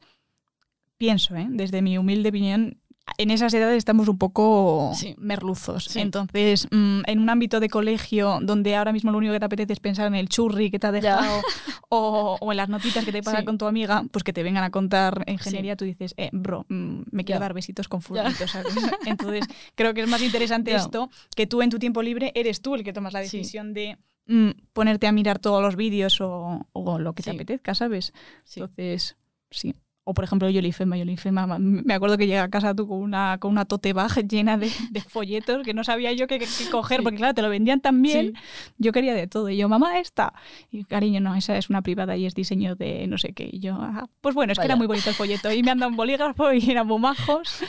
[0.98, 1.48] pienso, ¿eh?
[1.50, 2.78] desde mi humilde opinión,
[3.18, 5.16] en esas edades estamos un poco Sí.
[5.18, 5.86] merluzos.
[5.86, 6.00] Sí.
[6.00, 9.74] Entonces, mm, en un ámbito de colegio donde ahora mismo lo único que te apetece
[9.74, 11.42] es pensar en el churri que te ha dejado
[11.90, 13.46] o, o en las notitas que te pasa Sí.
[13.46, 17.02] con tu amiga, pues que te vengan a contar ingeniería, tú dices, eh, bro, mm,
[17.12, 17.46] me quiero Ya.
[17.46, 18.52] dar besitos con fulanitos.
[19.06, 20.78] Entonces, creo que es más interesante Ya.
[20.78, 23.98] esto, que tú en tu tiempo libre eres tú el que tomas la decisión de
[24.28, 28.12] mm, ponerte a mirar todos los vídeos o, o lo que te apetezca, ¿sabes?
[28.56, 29.16] Entonces,
[29.52, 29.76] sí.
[30.08, 33.38] O por ejemplo, Yolifema, Yolifema, ma- me acuerdo que llegué a casa tú con una,
[33.40, 36.40] con una tote bag llena de, de folletos que no sabía yo qué,
[36.72, 38.34] coger, porque claro, te lo vendían tan bien,
[38.78, 39.50] yo quería de todo.
[39.50, 40.32] Y yo, mamá, esta.
[40.72, 43.50] Y cariño, no, esa es una privada y es diseño de no sé qué.
[43.52, 45.52] Y yo, "Ah, pues bueno, es que era muy bonito el folleto.
[45.52, 47.62] Y me han dado un bolígrafo y eran muy majos.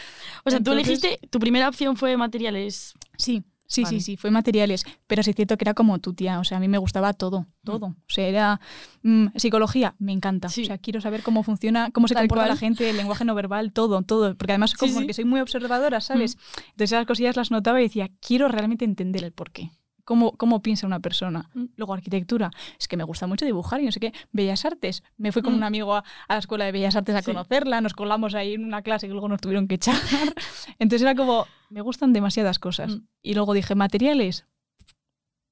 [0.45, 2.93] O sea, tú Entonces- elegiste, tu primera opción fue materiales.
[3.17, 3.97] Sí, sí, Vale.
[3.99, 4.85] sí, sí, fue materiales.
[5.07, 6.41] Pero sí es cierto que era como tu tía.
[6.41, 7.87] O sea, a mí me gustaba todo, todo.
[7.87, 8.61] O sea, era
[9.03, 10.49] mm, psicología, me encanta.
[10.49, 10.63] Sí.
[10.63, 12.49] O sea, quiero saber cómo funciona, cómo se Tal comporta cual.
[12.51, 14.35] la gente, el lenguaje no verbal, todo, todo.
[14.37, 15.07] Porque además, como sí.
[15.07, 16.39] que soy muy observadora, ¿sabes?
[16.71, 19.71] Entonces, esas cosillas las notaba y decía, quiero realmente entender el porqué.
[20.07, 21.51] Cómo, cómo piensa una persona.
[21.53, 21.65] Mm.
[21.77, 22.51] Luego, arquitectura.
[22.79, 24.13] Es que me gusta mucho dibujar y no sé qué.
[24.33, 25.03] Bellas Artes.
[25.19, 25.57] Me fui con Mm.
[25.57, 27.27] un amigo a, a la escuela de Bellas Artes a Sí.
[27.33, 27.81] conocerla.
[27.81, 29.97] Nos colamos ahí en una clase que luego nos tuvieron que echar.
[30.79, 32.91] Entonces era como, me gustan demasiadas cosas.
[32.95, 33.07] Mm.
[33.23, 34.47] Y luego dije, materiales.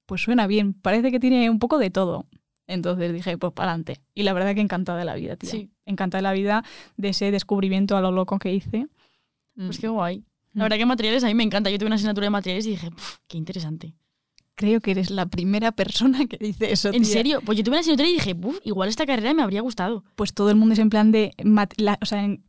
[0.07, 0.73] Pues suena bien.
[0.75, 2.27] Parece que tiene un poco de todo.
[2.67, 4.01] Entonces dije, pues para adelante.
[4.14, 5.51] Y la verdad que encantada de la vida, tía.
[5.51, 5.71] Sí.
[5.85, 6.64] Encantada de la vida
[6.97, 8.87] de ese descubrimiento a lo loco que hice.
[9.57, 10.25] Pues qué guay.
[10.53, 11.71] La verdad que materiales a mí me encanta.
[11.71, 13.95] Yo tuve una asignatura de materiales y dije, "Puf, qué interesante.
[14.57, 16.88] Creo que eres la primera persona que dice eso.
[16.88, 17.12] ¿En tía.
[17.12, 17.40] serio?
[17.45, 20.05] Pues yo tuve una asignatura y dije, "Buf, igual esta carrera me habría gustado.
[20.14, 21.33] Pues todo el mundo es en plan de.
[21.77, 22.45] la- o sea, en,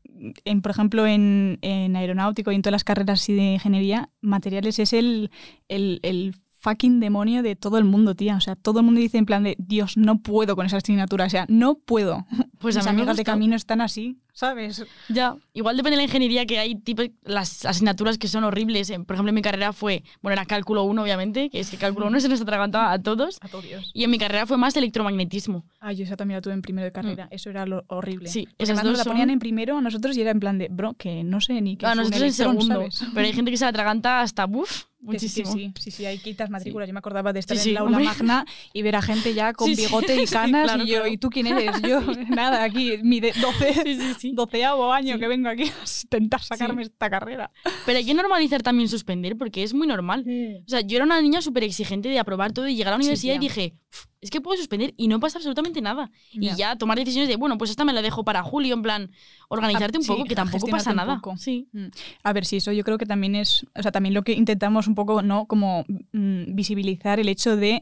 [0.46, 4.78] en, por ejemplo, en, en aeronáutico y en todas las carreras así de ingeniería, materiales
[4.80, 5.32] es el,
[5.68, 8.36] el, el fucking demonio de todo el mundo, tía.
[8.38, 11.26] O sea, todo el mundo dice en plan de Dios, no puedo con esa asignatura.
[11.26, 12.26] O sea, no puedo.
[12.60, 14.86] Pues Mis a mí me amigas de camino están así, ¿sabes?
[15.10, 18.90] Ya, igual depende de la ingeniería que hay, tipo las asignaturas que son horribles.
[18.90, 21.78] Eh, Por ejemplo, en mi carrera fue, bueno, era cálculo 1, obviamente, que es que
[21.78, 23.38] cálculo 1 se nos atragantaba a todos.
[23.42, 23.90] A todo Dios.
[23.94, 25.66] Y en mi carrera fue más electromagnetismo.
[25.80, 27.28] Ah, yo esa también la tuve en primero de carrera.
[27.32, 28.30] Eso era lo horrible.
[28.30, 28.32] Mm.
[28.32, 30.58] Sí, Porque esas dos la son- ponían en primero a nosotros y era en plan
[30.58, 32.76] de, bro, que no sé ni qué A un nosotros en segundo.
[32.92, 33.04] ¿sabes?
[33.14, 34.70] Pero hay gente que se la atraganta hasta, buf,
[35.10, 35.52] Que sí, muchísimo.
[35.54, 36.88] sí, sí, sí, hay quitas matrículas.
[36.88, 38.06] Yo me acordaba de estar Sí, en sí, el aula hombre.
[38.06, 39.84] magna y ver a gente ya con Sí, sí.
[39.86, 41.12] bigote y Sí, canas claro, y yo, claro.
[41.14, 41.80] ¿y tú quién eres?
[41.84, 43.84] Yo, nada, aquí, mi de 12,
[44.30, 45.20] Sí, doceavo año Sí.
[45.20, 47.52] que vengo aquí a intentar sacarme esta carrera.
[47.86, 50.26] Pero hay que normalizar también suspender porque es muy normal.
[50.66, 53.02] O sea, yo era una niña súper exigente de aprobar todo y llegar a la
[53.02, 56.10] universidad y dije, "Uf, es que puedo suspender y no pasa absolutamente nada.
[56.32, 59.12] Y ya tomar decisiones de, bueno, pues esta me la dejo para julio, en plan,
[59.50, 61.22] organizarte Ah, un sí, poco, que tampoco pasa nada.
[61.38, 61.68] Sí.
[61.74, 61.86] Mm.
[62.24, 64.88] A ver, sí, eso yo creo que también es, o sea, también lo que intentamos
[64.88, 65.46] un poco, ¿no?
[65.46, 67.80] Como mm, visibilizar el hecho de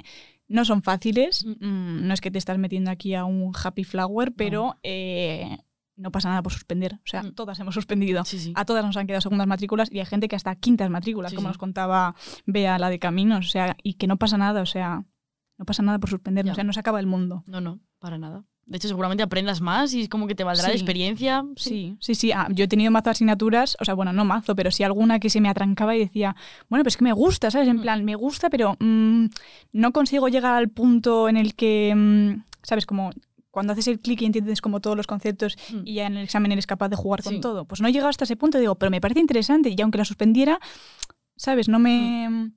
[0.50, 4.34] no son fáciles, mm, no es que te estás metiendo aquí a un happy flower,
[4.36, 5.58] pero eh,
[5.96, 6.96] no pasa nada por suspender.
[6.96, 7.34] O sea, Mm.
[7.34, 8.26] todas hemos suspendido.
[8.26, 8.54] Sí, sí.
[8.56, 11.36] A todas nos han quedado segundas matrículas y hay gente que hasta quintas matrículas, Sí,
[11.36, 14.66] como nos contaba Bea, la de Caminos, o sea, y que no pasa nada, o
[14.66, 15.04] sea,
[15.58, 17.44] no pasa nada por suspender, o sea, no se acaba el mundo.
[17.48, 18.44] No, no, para nada.
[18.66, 21.44] De hecho, seguramente aprendas más y es como que te valdrá de experiencia.
[21.58, 22.32] Sí, sí, sí.
[22.32, 25.20] Ah, yo he tenido mazo de asignaturas, o sea, bueno, no mazo, pero sí alguna
[25.20, 26.34] que se me atrancaba y decía,
[26.70, 27.68] bueno, pues es que me gusta, ¿sabes?
[27.68, 27.82] En Mm.
[27.82, 29.26] plan, me gusta, pero mm,
[29.74, 32.86] no consigo llegar al punto en el que, ¿sabes?
[32.86, 33.12] Como
[33.54, 35.82] cuando haces el clic y entiendes como todos los conceptos Mm.
[35.86, 37.40] y ya en el examen eres capaz de jugar con Sí.
[37.40, 37.66] todo.
[37.66, 40.06] Pues no he llegado hasta ese punto, digo, pero me parece interesante y aunque la
[40.06, 40.60] suspendiera,
[41.36, 41.70] ¿sabes?
[41.70, 42.52] No me...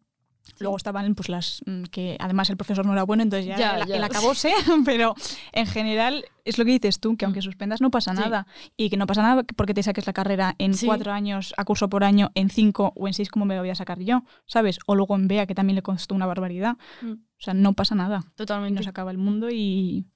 [0.60, 3.78] Luego estaban pues las mm, que además el profesor no era bueno, entonces ya, Ya,
[3.80, 3.96] el, ya.
[3.96, 4.52] el acabose,
[4.86, 5.14] pero
[5.52, 8.20] en general es lo que dices tú, que aunque suspendas no pasa Sí.
[8.20, 10.86] nada y que no pasa nada porque te saques la carrera en Sí.
[10.86, 13.70] cuatro años a curso por año, en cinco o en seis como me lo voy
[13.70, 14.78] a sacar yo, ¿sabes?
[14.86, 16.76] O luego en BEA que también le costó una barbaridad.
[17.02, 17.10] Mm.
[17.12, 18.22] O sea, no pasa nada.
[18.24, 18.78] Y Totalmente.
[18.80, 20.06] nos acaba el mundo y,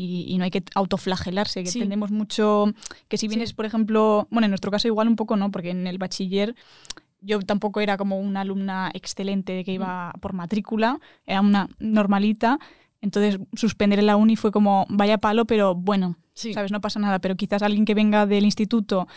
[0.00, 1.78] y, y no hay que autoflagelarse, que Sí.
[1.80, 2.72] tendemos mucho
[3.08, 5.86] que si vienes, por ejemplo, bueno, en nuestro caso igual un poco no, porque en
[5.86, 6.54] el bachiller
[7.20, 12.58] yo tampoco era como una alumna excelente de que iba por matrícula, era una normalita
[13.02, 16.52] Entonces, suspender en la uni fue como, vaya palo, pero bueno, Sí.
[16.52, 16.70] ¿sabes?
[16.70, 17.18] No pasa nada.
[17.18, 19.08] Pero quizás alguien que venga del instituto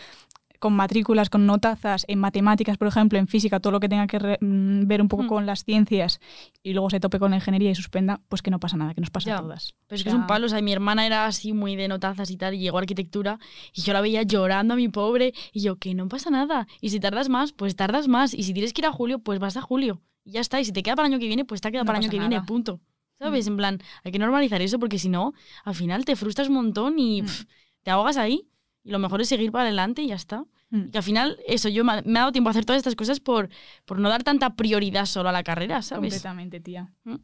[0.64, 4.18] con matrículas, con notazas, en matemáticas, por ejemplo, en física, todo lo que tenga que
[4.18, 5.26] re- mm, ver un poco Mm.
[5.26, 6.20] con las ciencias,
[6.62, 9.02] y luego se tope con la ingeniería y suspenda, pues que no pasa nada, que
[9.02, 9.36] nos pasa Ya.
[9.36, 9.74] a todas.
[9.86, 11.86] Pero es O que es un palo, o sea, mi hermana era así muy de
[11.86, 13.38] notazas y tal, y llegó a arquitectura,
[13.74, 16.88] y yo la veía llorando a mi pobre, y yo, que no pasa nada, y
[16.88, 19.58] si tardas más, pues tardas más, y si tienes que ir a julio, pues vas
[19.58, 21.60] a julio, y ya está, y si te queda para el año que viene, pues
[21.60, 22.80] te ha quedado No para el año que viene, punto.
[23.18, 23.46] ¿Sabes?
[23.46, 23.50] Mm.
[23.52, 25.34] En plan, hay que normalizar eso, porque si no,
[25.64, 27.26] al final te frustras un montón y Mm.
[27.26, 27.44] pf,
[27.82, 28.48] te ahogas ahí,
[28.86, 30.44] y lo mejor es seguir para adelante y ya está.
[30.70, 30.86] Mm.
[30.86, 32.96] Y que al final, eso, yo me, me ha dado tiempo a hacer todas estas
[32.96, 33.48] cosas por,
[33.84, 36.12] por no dar tanta prioridad solo a la carrera, ¿sabes?
[36.12, 36.92] Completamente, tía.
[37.04, 37.16] Mm.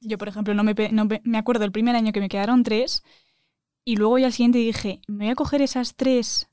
[0.00, 3.02] Yo, por ejemplo, no me, no me acuerdo el primer año que me quedaron tres
[3.84, 6.50] y luego ya al siguiente dije, me voy a coger esas tres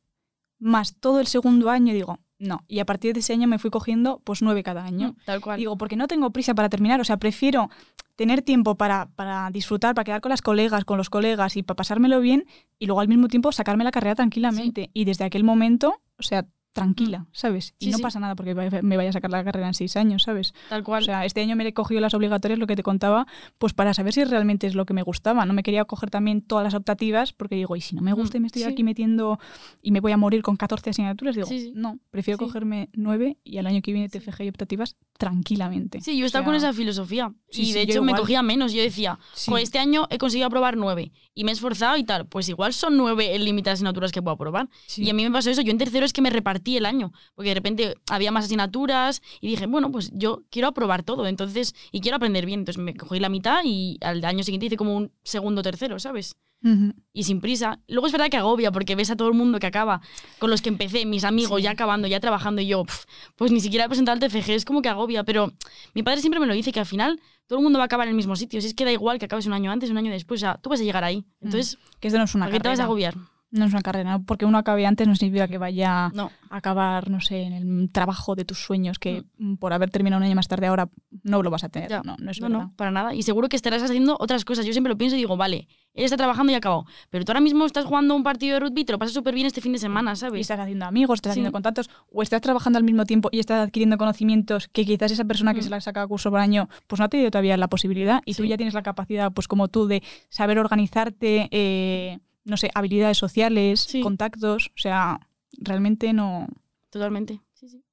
[0.60, 2.64] más todo el segundo año y digo, no.
[2.68, 5.10] Y a partir de ese año me fui cogiendo pues nueve cada año.
[5.10, 5.58] Mm, Tal cual.
[5.58, 7.70] Digo, porque no tengo prisa para terminar, o sea, prefiero
[8.16, 11.76] tener tiempo para, para disfrutar, para quedar con las colegas, con los colegas y para
[11.76, 12.46] pasármelo bien
[12.80, 14.90] y luego al mismo tiempo sacarme la carrera tranquilamente.
[14.94, 17.74] Y desde aquel momento, o sea, tranquila, ¿sabes?
[17.80, 18.04] Y Sí, no sí.
[18.04, 20.54] pasa nada porque me vaya a sacar la carrera en seis años, ¿sabes?
[20.70, 21.04] Tal cual.
[21.04, 23.28] O sea, este año me he cogido las obligatorias, lo que te contaba,
[23.60, 25.46] pues para saber si realmente es lo que me gustaba.
[25.46, 28.38] No me quería coger también todas las optativas porque digo, y si no me gusta
[28.38, 28.72] y me estoy Mm, sí.
[28.72, 29.40] aquí metiendo
[29.82, 33.68] y me voy a morir con 14 asignaturas, digo, no, prefiero cogerme 9 y al
[33.68, 34.10] año que viene.
[34.10, 36.02] TFG y optativas tranquilamente.
[36.02, 37.34] Sí, yo O estaba con esa filosofía.
[37.50, 38.74] sí, y de hecho me cogía menos.
[38.74, 39.50] Yo decía, Sí.
[39.52, 42.26] "Jo, este año he conseguido aprobar nueve y me he esforzado y tal.
[42.28, 44.70] Pues igual son nueve el límite de asignaturas que puedo aprobar.
[44.88, 45.04] Sí.
[45.04, 45.62] Y a mí me pasó eso.
[45.62, 47.12] Yo en tercero es que me repartí el año.
[47.36, 51.28] Porque de repente había más asignaturas y dije, bueno, pues yo quiero aprobar todo.
[51.28, 52.60] Entonces, y quiero aprender bien.
[52.62, 56.36] Entonces me cogí la mitad y al año siguiente hice como un segundo tercero, ¿sabes?
[56.64, 56.94] Ujú.
[57.12, 57.80] y sin prisa.
[57.88, 60.02] Luego es verdad que agobia porque ves a todo el mundo que acaba,
[60.40, 61.64] con los que empecé, mis amigos Sí.
[61.64, 63.06] ya acabando, ya trabajando y yo, pf,
[63.36, 65.52] pues ni siquiera he presentado el TFG, es como que agobia, pero
[65.94, 68.08] mi padre siempre me lo dice que al final todo el mundo va a acabar
[68.08, 69.98] en el mismo sitio, si es que da igual que acabes un año antes, un
[69.98, 71.26] año después, o sea, tú vas a llegar ahí.
[71.42, 72.86] Entonces, Que esto no es una ¿por qué te vas a carrera.
[72.86, 73.16] agobiar?
[73.52, 76.32] No es una carrera, porque uno acabe antes no significa que vaya No.
[76.50, 80.22] a acabar, no sé, en el trabajo de tus sueños, que mm, por haber terminado
[80.22, 80.90] un año más tarde ahora
[81.22, 81.92] no lo vas a tener.
[81.92, 82.02] Ya.
[82.04, 82.64] No, no es No, verdad.
[82.64, 83.14] no, para nada.
[83.14, 84.66] Y seguro que estarás haciendo otras cosas.
[84.66, 86.86] Yo siempre lo pienso y digo, vale, él está trabajando y acabó.
[87.10, 89.46] Pero tú ahora mismo estás jugando un partido de rugby, te lo pasas súper bien
[89.48, 90.42] este fin de semana, Y ¿sabes?
[90.42, 91.40] estás haciendo amigos, estás Sí.
[91.40, 95.26] haciendo contactos, o estás trabajando al mismo tiempo y estás adquiriendo conocimientos que quizás esa
[95.26, 95.64] persona que Mm.
[95.64, 98.44] se la saca curso por año, pues no ha tenido todavía la posibilidad y tú
[98.46, 103.80] ya tienes la capacidad, pues como tú, de saber organizarte, eh, no sé, habilidades sociales,
[103.82, 104.02] Sí.
[104.02, 105.20] contactos, o sea,
[105.60, 106.48] realmente no...
[106.90, 107.40] Totalmente.
[107.54, 107.84] Sí, sí.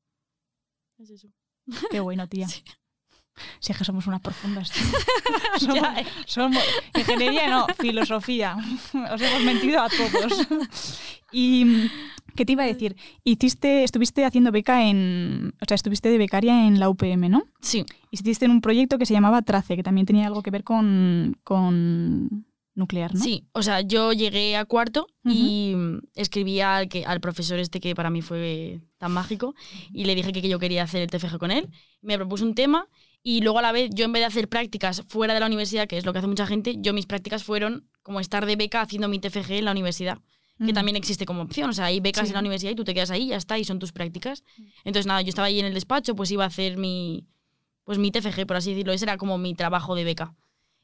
[0.99, 1.29] Es eso.
[1.91, 2.47] Qué bueno, tía.
[3.59, 4.71] Si es que somos unas profundas.
[5.59, 6.07] somos, eh.
[6.27, 6.65] somos-
[6.97, 8.57] ingeniería no, filosofía.
[9.13, 10.47] Os hemos mentido a todos.
[11.33, 11.89] Y
[12.35, 12.97] ¿qué te iba a decir?
[13.25, 17.45] Hiciste, estuviste haciendo beca en, o sea, estuviste de becaria en la UPM, ¿no?
[17.61, 17.85] Sí.
[18.11, 20.65] Y estuviste en un proyecto que se llamaba Trace, que también tenía algo que ver
[20.65, 23.21] con, con nuclear, ¿no?
[23.21, 27.81] Sí, o sea, yo llegué a cuarto y mm, escribí al, que, al profesor este
[27.81, 29.55] que para mí fue tan mágico
[29.93, 31.69] y le dije que, que yo quería hacer el TFG con él.
[32.01, 32.87] Me propuso un tema
[33.23, 35.87] y luego a la vez yo en vez de hacer prácticas fuera de la universidad,
[35.87, 38.81] que es lo que hace mucha gente, yo mis prácticas fueron como estar de beca
[38.81, 40.19] haciendo mi TFG en la universidad,
[40.59, 40.73] que Ujú.
[40.75, 41.71] también existe como opción.
[41.71, 42.31] O sea, hay becas Sí.
[42.31, 44.43] en la universidad y tú te quedas ahí y ya está, y son tus prácticas.
[44.85, 47.27] Entonces nada, yo estaba ahí en el despacho, pues iba a hacer mi,
[47.85, 48.93] pues mi TFG, por así decirlo.
[48.93, 50.35] Ese era como mi trabajo de beca.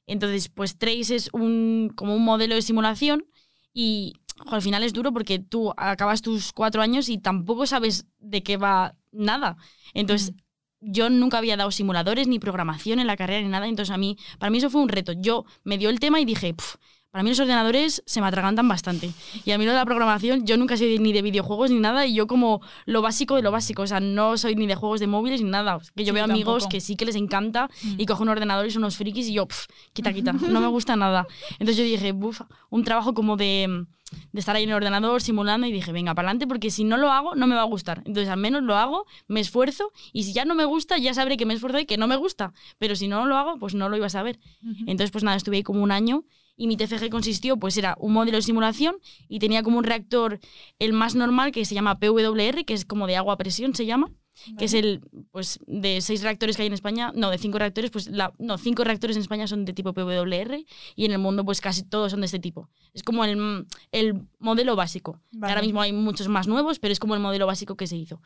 [0.07, 3.25] Entonces, pues Trace es un, como un modelo de simulación
[3.73, 4.13] y
[4.47, 8.43] jo, al final es duro porque tú acabas tus cuatro años y tampoco sabes de
[8.43, 9.57] qué va nada.
[9.95, 10.33] Entonces,
[10.87, 13.67] yo nunca había dado simuladores ni programación en la carrera ni nada.
[13.67, 15.13] Entonces, a mí, para mí eso fue un reto.
[15.13, 16.77] Yo me dio el tema y dije, "Puf,
[17.17, 19.11] para mí los ordenadores se me atragantan bastante.
[19.47, 22.05] Y a mí lo de la programación, yo nunca soy ni de videojuegos ni nada,
[22.05, 25.01] y yo como lo básico de lo básico, o sea, no soy ni de juegos
[25.01, 25.79] de móviles ni nada.
[25.97, 26.69] Que yo Sí, veo amigos tampoco.
[26.73, 27.95] que sí que les encanta Mm.
[28.01, 30.67] y cogen un ordenador y son unos frikis y yo, pf, quita, quita, no me
[30.67, 31.27] gusta nada.
[31.53, 33.87] Entonces yo dije, buf, un trabajo como de,
[34.33, 36.99] de estar ahí en el ordenador simulando y dije, venga, para adelante, porque si no
[36.99, 38.03] lo hago, no me va a gustar.
[38.05, 41.39] Entonces al menos lo hago, me esfuerzo y si ya no me gusta, ya sabré
[41.39, 42.53] que me esfuerzo y que no me gusta.
[42.77, 44.39] Pero si no lo hago, pues no lo iba a saber.
[44.81, 46.25] Entonces, pues nada, estuve ahí como un año
[46.57, 48.97] y mi TFG consistió, pues era un modelo de simulación
[49.29, 50.41] y tenía como un reactor,
[50.79, 53.87] el más normal, que se llama PWR, que es como de agua a presión, se
[53.87, 54.11] llama,
[54.59, 55.01] que es el,
[55.31, 58.59] pues de seis reactores que hay en España, no, de cinco reactores, pues la, no,
[58.59, 62.11] cinco reactores en España son de tipo PWR y en el mundo pues casi todos
[62.11, 62.69] son de este tipo.
[62.93, 65.21] Es como el, el modelo básico.
[65.33, 65.53] Vale.
[65.53, 68.21] Ahora mismo hay muchos más nuevos, pero es como el modelo básico que se hizo.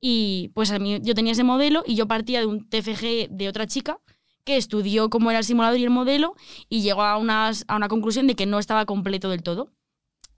[0.00, 3.48] Y pues a mí, yo tenía ese modelo y yo partía de un TFG de
[3.48, 4.00] otra chica
[4.56, 6.34] estudió cómo era el simulador y el modelo
[6.68, 9.72] y llegó a, unas, a una conclusión de que no estaba completo del todo.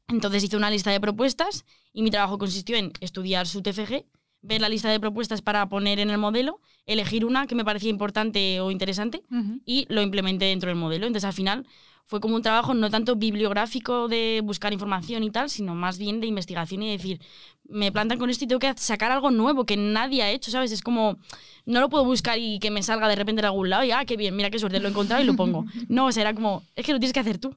[0.09, 4.05] Entonces hice una lista de propuestas y mi trabajo consistió en estudiar su TFG,
[4.43, 7.91] ver la lista de propuestas para poner en el modelo, elegir una que me parecía
[7.91, 9.23] importante o interesante
[9.65, 11.07] y lo implementé dentro del modelo.
[11.07, 11.67] Entonces al final
[12.05, 16.21] fue como un trabajo no tanto bibliográfico de buscar información y tal, sino más bien
[16.21, 17.21] de investigación y decir,
[17.65, 20.73] me plantan con esto y tengo que sacar algo nuevo que nadie ha hecho, ¿sabes?
[20.73, 21.19] Es como,
[21.65, 24.05] no lo puedo buscar y que me salga de repente de algún lado y, ah,
[24.05, 25.65] qué bien, mira qué suerte, lo he encontrado y lo pongo.
[25.89, 27.57] No, o sea, era como, es que lo tienes que hacer tú.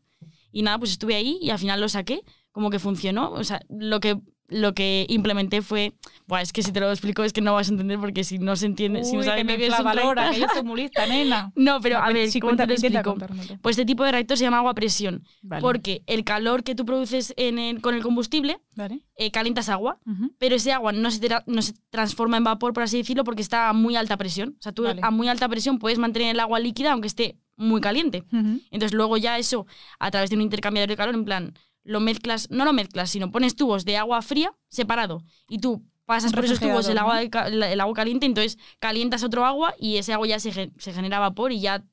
[0.52, 2.22] Y nada, pues estuve ahí y al final lo saqué,
[2.52, 3.32] como que funcionó.
[3.32, 4.18] O sea, lo que
[4.48, 5.94] lo que implementé fue,
[6.28, 8.38] Buah, es que si te lo explico es que no vas a entender porque si
[8.38, 10.34] no se entiende, si no Uy, sabes que me lo que es un valora, reactor-
[10.36, 11.52] que yo soy muy lista, nena.
[11.56, 13.10] No, pero a ver, sí, ¿cómo te cuenta- lo explico?
[13.12, 13.58] contármelo.
[13.62, 15.62] Pues este tipo de reactor se llama agua a presión, Vale.
[15.62, 19.00] porque el calor que tú produces en el- con el combustible Vale.
[19.18, 20.00] eh, calientas agua,
[20.38, 23.42] pero ese agua no se, tra- no se transforma en vapor, por así decirlo, porque
[23.42, 24.56] está a muy alta presión.
[24.60, 25.02] O sea, tú Vale.
[25.04, 28.24] a muy alta presión puedes mantener el agua líquida aunque esté muy caliente.
[28.70, 29.66] Entonces luego ya eso,
[29.98, 31.54] a través de un intercambiador de calor, en plan,
[31.86, 36.34] lo mezclas, no lo mezclas, sino pones tubos de agua fría separado y tú pasas
[36.34, 40.28] por esos tubos el agua, el agua caliente, entonces calientas otro agua y ese agua
[40.28, 41.84] ya se, se genera vapor y ya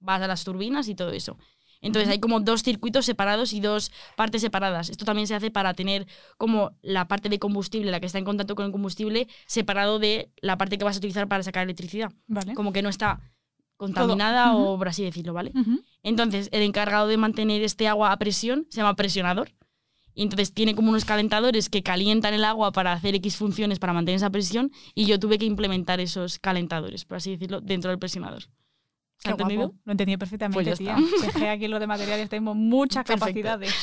[0.00, 1.38] vas a las turbinas y todo eso.
[1.80, 4.88] Entonces hay como dos circuitos separados y dos partes separadas.
[4.88, 8.24] Esto también se hace para tener como la parte de combustible, la que está en
[8.24, 12.12] contacto con el combustible, separado de la parte que vas a utilizar para sacar electricidad.
[12.26, 12.54] Vale.
[12.54, 13.20] Como que no está
[13.76, 14.64] contaminada Ujú.
[14.68, 15.52] o por así decirlo, ¿vale?
[15.54, 15.82] Ujú.
[16.02, 19.50] Entonces, el encargado de mantener este agua a presión se llama presionador.
[20.14, 23.92] Y entonces tiene como unos calentadores que calientan el agua para hacer X funciones para
[23.92, 24.72] mantener esa presión.
[24.94, 28.44] Y yo tuve que implementar esos calentadores, por así decirlo, dentro del presionador.
[28.44, 28.48] ¿Se
[29.24, 29.74] Qué ha entendido?
[29.84, 30.96] Lo entendí perfectamente, Pues tía.
[31.36, 33.26] que aquí lo de materiales tenemos muchas Perfecto.
[33.26, 33.74] capacidades.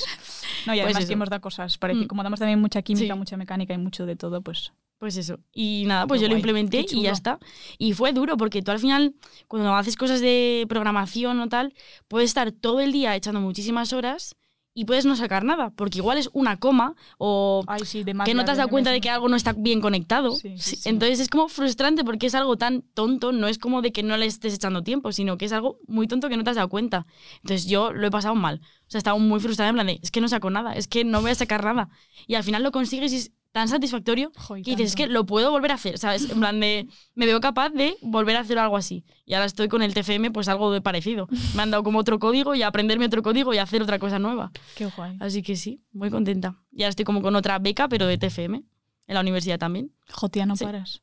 [0.66, 1.08] No, y Pues además eso.
[1.08, 1.78] que hemos dado cosas.
[1.78, 2.08] Parece, Mm.
[2.08, 3.20] Como damos también mucha química, Sí.
[3.20, 4.72] mucha mecánica y mucho de todo, pues.
[5.04, 5.38] Pues eso.
[5.52, 7.38] Y nada, pues Qué yo lo implementé y ya está.
[7.78, 9.14] Y fue duro porque tú al final,
[9.50, 11.74] cuando haces cosas de programación o tal,
[12.08, 14.38] puedes estar todo el día echando muchísimas horas
[14.74, 18.34] y puedes no sacar nada, porque igual es una coma o Ay, sí, de que
[18.34, 20.32] no te has dado cuenta de que algo no está bien conectado.
[20.38, 20.78] Sí, sí.
[20.86, 24.16] Entonces es como frustrante porque es algo tan tonto, no es como de que no
[24.16, 26.70] le estés echando tiempo, sino que es algo muy tonto que no te has dado
[26.70, 27.06] cuenta.
[27.42, 28.62] Entonces yo lo he pasado mal.
[28.88, 31.04] O sea, estaba muy frustrada en plan de, es que no saco nada, es que
[31.04, 31.90] no voy a sacar nada.
[32.26, 35.26] Y al final lo consigues y es tan satisfactorio Joder, que dices, es que lo
[35.26, 36.30] puedo volver a hacer, ¿sabes?
[36.30, 39.06] En plan de, me veo capaz de volver a hacer algo así.
[39.26, 41.28] Y ahora estoy con el TFM, pues algo de parecido.
[41.56, 44.52] Me han dado como otro código y aprenderme otro código y hacer otra cosa nueva.
[44.76, 45.16] Qué guay.
[45.22, 46.62] Así que sí, muy contenta.
[46.72, 48.64] Y ahora estoy como con otra beca, pero de TFM,
[49.08, 49.94] en la universidad también.
[50.12, 50.66] Jotia, no Sí.
[50.66, 51.02] paras.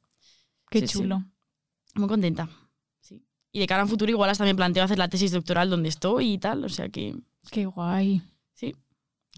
[0.71, 0.93] Qué Sí, sí.
[0.99, 1.25] chulo.
[1.95, 2.49] Muy contenta.
[3.01, 3.25] Sí.
[3.53, 5.89] Y de cara a un futuro igual hasta me planteo hacer la tesis doctoral donde
[5.89, 6.65] estoy y tal.
[6.65, 7.15] O sea que
[7.51, 8.23] Qué guay.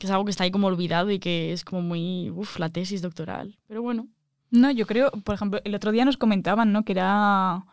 [0.03, 2.59] Sí, que es algo que está ahí como olvidado y que es como muy, uff,
[2.59, 3.57] la tesis doctoral.
[3.69, 4.09] Pero bueno.
[4.51, 6.85] No, yo creo, por ejemplo, el otro día nos comentaban, ¿no?
[6.85, 7.57] Que era.
[7.57, 7.65] o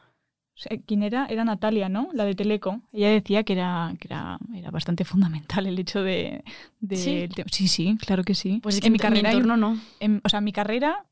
[0.55, 1.25] sea, ¿Quién era?
[1.25, 2.09] Era Natalia, ¿no?
[2.13, 2.81] La de Teleco.
[2.93, 6.43] Ella decía que era, que era, era bastante fundamental el hecho de.
[6.79, 7.09] de Sí.
[7.17, 8.59] el sí, sí, claro que sí.
[8.63, 9.29] Pues es que en mi carrera.
[9.29, 9.77] un- entorno no.
[9.99, 11.05] en- o sea, mi carrera,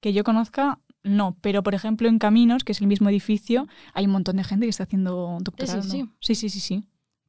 [0.00, 1.36] que yo conozca, no.
[1.40, 4.66] Pero, por ejemplo, en Caminos, que es el mismo edificio, hay un montón de gente
[4.66, 5.82] que está haciendo doctorado.
[5.82, 6.06] sí.
[6.20, 6.60] sí, sí, sí.
[6.60, 6.84] sí.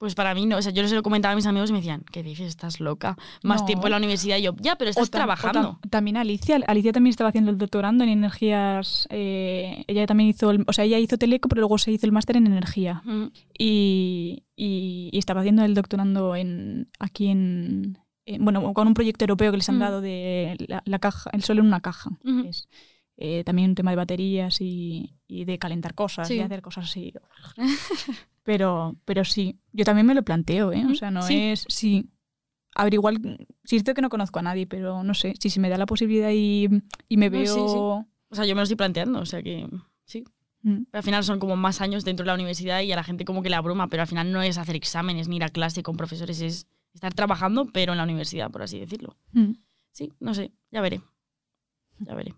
[0.05, 0.57] Pues para mí no.
[0.57, 2.45] O sea, yo les lo comentaba a mis amigos y me decían, ¿qué dices?
[2.45, 3.17] Estás loca.
[3.41, 3.65] Más No.
[3.65, 4.37] tiempo en la universidad.
[4.37, 5.79] Y yo, ya, pero estás tam- trabajando.
[5.81, 6.59] tam- también Alicia.
[6.67, 9.07] Alicia también estaba haciendo el doctorando en energías.
[9.09, 10.51] eh, ella también hizo.
[10.51, 13.01] el- o sea, ella hizo Teleco, pero luego se hizo el máster en energía.
[13.03, 13.25] Mm.
[13.57, 17.97] Y, y- y estaba haciendo el doctorando en aquí en.
[18.27, 19.79] en- bueno, con un proyecto europeo que les han Mm.
[19.79, 22.11] dado de la, la caja, el sol en una caja.
[22.47, 22.67] Es,
[23.17, 26.35] eh, también un tema de baterías y, y de calentar cosas, Sí.
[26.35, 27.11] de hacer cosas así.
[28.45, 30.85] Pero, pero sí, yo también me lo planteo, ¿eh?
[30.89, 31.35] O sea, no sí.
[31.37, 31.65] es.
[31.67, 32.09] Sí.
[32.75, 33.19] A ver, igual.
[33.63, 35.33] Sí, es cierto que no conozco a nadie, pero no sé.
[35.39, 36.69] Si se me da la posibilidad y,
[37.09, 37.45] y me No, veo.
[37.45, 37.75] sí, sí.
[38.29, 39.19] O sea, yo me lo estoy planteando.
[39.19, 39.67] O sea que
[40.05, 40.23] sí.
[40.61, 43.03] Mm, Pero al final son como más años dentro de la universidad y a la
[43.03, 45.49] gente como que le abruma, pero al final no es hacer exámenes ni ir a
[45.49, 49.17] clase con profesores, es estar trabajando, pero en la universidad, por así decirlo.
[49.33, 49.51] mm.
[49.91, 51.01] Sí, no sé, ya veré.
[51.99, 52.33] Ya veré.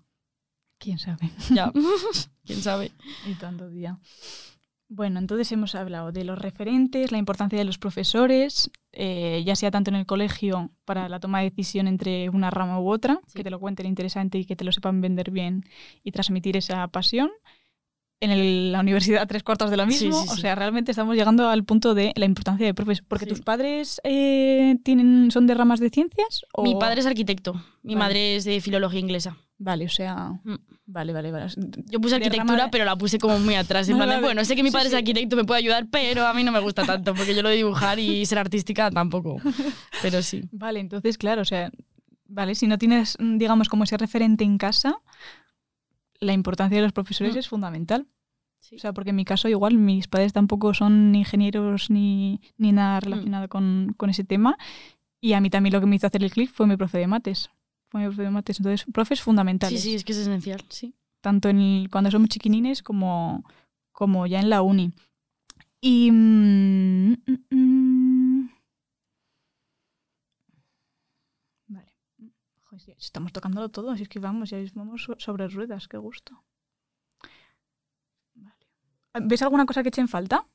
[0.78, 1.32] ¿Quién sabe?
[1.54, 1.72] Ya.
[2.46, 2.92] ¿Quién sabe?
[3.26, 3.98] Y tanto día.
[4.90, 9.70] Bueno, entonces hemos hablado de los referentes, la importancia de los profesores, eh, ya sea
[9.70, 13.34] tanto en el colegio para la toma de decisión entre una rama u otra, Sí.
[13.36, 15.66] que te lo cuenten interesante y que te lo sepan vender bien
[16.04, 17.30] y transmitir esa pasión.
[18.22, 20.24] En el- la universidad, tres cuartos de lo mismo.
[20.24, 23.02] sí, O sea, realmente estamos llegando al punto de la importancia de profes.
[23.02, 26.46] Porque tus padres eh, tienen, son de ramas de ciencias.
[26.54, 26.64] O...
[26.64, 28.06] Mi padre es arquitecto, mi Vale.
[28.06, 29.38] madre es de filología inglesa.
[29.60, 30.40] Vale, o sea.
[30.44, 30.56] Mm.
[30.86, 31.48] Vale, vale, vale.
[31.90, 33.90] Yo puse De arquitectura, rama- pero la puse como muy atrás.
[33.90, 34.96] En plan de, bueno, sé que mi padre sí.
[34.96, 37.50] es arquitecto, me puede ayudar, pero a mí no me gusta tanto, porque yo lo
[37.50, 39.38] de dibujar y ser artística tampoco.
[40.02, 40.44] Pero sí.
[40.52, 41.72] Vale, entonces, claro, o sea,
[42.28, 44.96] vale, si no tienes, mm, digamos, como ese referente en casa,
[46.20, 47.40] la importancia de los profesores Mm.
[47.40, 48.08] es fundamental.
[48.60, 48.76] Sí.
[48.76, 52.72] O sea, porque en mi caso igual mis padres tampoco son ni ingenieros ni, ni
[52.74, 54.58] nada relacionado con, con ese tema.
[55.22, 57.08] Y a mí también lo que me hizo hacer el clic fue mi profe de
[57.08, 57.50] mates.
[57.90, 58.60] Fue mi profe de mates.
[58.60, 59.82] Entonces, profes fundamentales.
[59.82, 60.94] Sí, sí, es que es esencial, sí.
[61.22, 63.44] tanto en el- cuando somos chiquinines como,
[63.92, 64.92] como ya en la uni.
[65.82, 66.12] Y...
[66.12, 68.50] mm, mm, mm.
[71.68, 71.94] Vale.
[72.64, 76.44] Joder, estamos tocándolo todo, así es que vamos, ya vamos so- sobre ruedas, qué gusto.
[78.36, 78.56] Vale.
[79.28, 80.46] ¿Ves alguna cosa que eche en falta?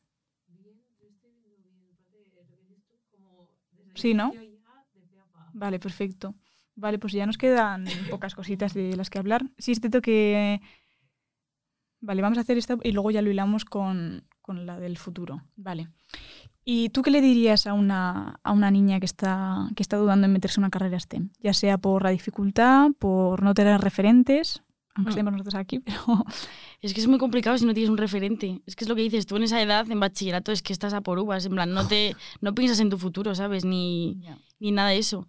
[3.95, 4.33] Sí, ¿no?
[5.55, 6.35] Vale, perfecto.
[6.75, 9.45] Vale, pues ya nos quedan pocas cositas de las que hablar.
[9.59, 10.61] Sí, es cierto que...
[12.01, 15.43] Vale, vamos a hacer esta y luego ya lo hilamos con, con la del futuro.
[15.55, 15.89] Vale.
[16.65, 20.27] ¿Y tú qué le dirías a una, a una niña que está, que está dudando
[20.27, 21.31] en meterse en una carrera STEM?
[21.41, 24.63] Ya sea por la dificultad, por no tener referentes,
[24.95, 26.25] aunque estemos nosotros aquí, pero...
[26.81, 28.61] Es que es muy complicado si no tienes un referente.
[28.67, 30.93] Es que es lo que dices, tú en esa edad, en bachillerato, es que estás
[30.93, 31.47] a por uvas.
[31.47, 33.65] En plan, no, te, no piensas en tu futuro, ¿sabes?
[33.65, 34.21] Ni,
[34.59, 35.29] ni nada de eso.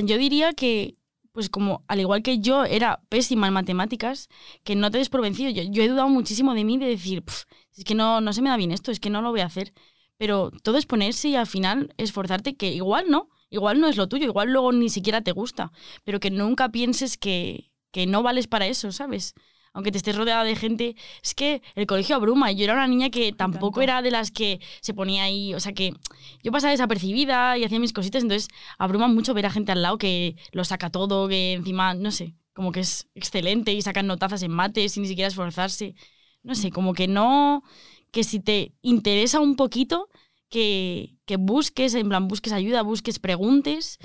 [0.00, 0.94] Yo diría que,
[1.32, 4.28] pues como al igual que yo era pésima en matemáticas,
[4.64, 5.50] que no te des por vencido.
[5.50, 7.44] Yo, yo he dudado muchísimo de mí de decir, "Pf,
[7.76, 9.46] es que no, no se me da bien esto, es que no lo voy a
[9.46, 9.72] hacer.
[10.16, 14.08] Pero todo es ponerse y al final esforzarte, que igual no, igual no es lo
[14.08, 15.72] tuyo, igual luego ni siquiera te gusta,
[16.04, 19.34] pero que nunca pienses que, que no vales para eso, ¿sabes?
[19.74, 22.52] Aunque te estés rodeada de gente, es que el colegio abruma.
[22.52, 23.82] Yo era una niña que tampoco tanto.
[23.82, 25.94] era de las que se ponía ahí, o sea que
[26.42, 28.48] yo pasaba desapercibida y hacía mis cositas, entonces
[28.78, 32.34] abruma mucho ver a gente al lado que lo saca todo, que encima, no sé,
[32.52, 35.94] como que es excelente y sacan notazas en mates sin ni siquiera esforzarse.
[36.42, 37.62] No sé, como que no,
[38.10, 40.08] que si te interesa un poquito,
[40.48, 43.98] que, que busques, en plan, busques ayuda, busques preguntes,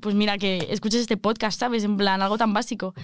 [0.00, 1.84] pues mira, que escuches este podcast, ¿sabes?
[1.84, 2.94] En plan, algo tan básico.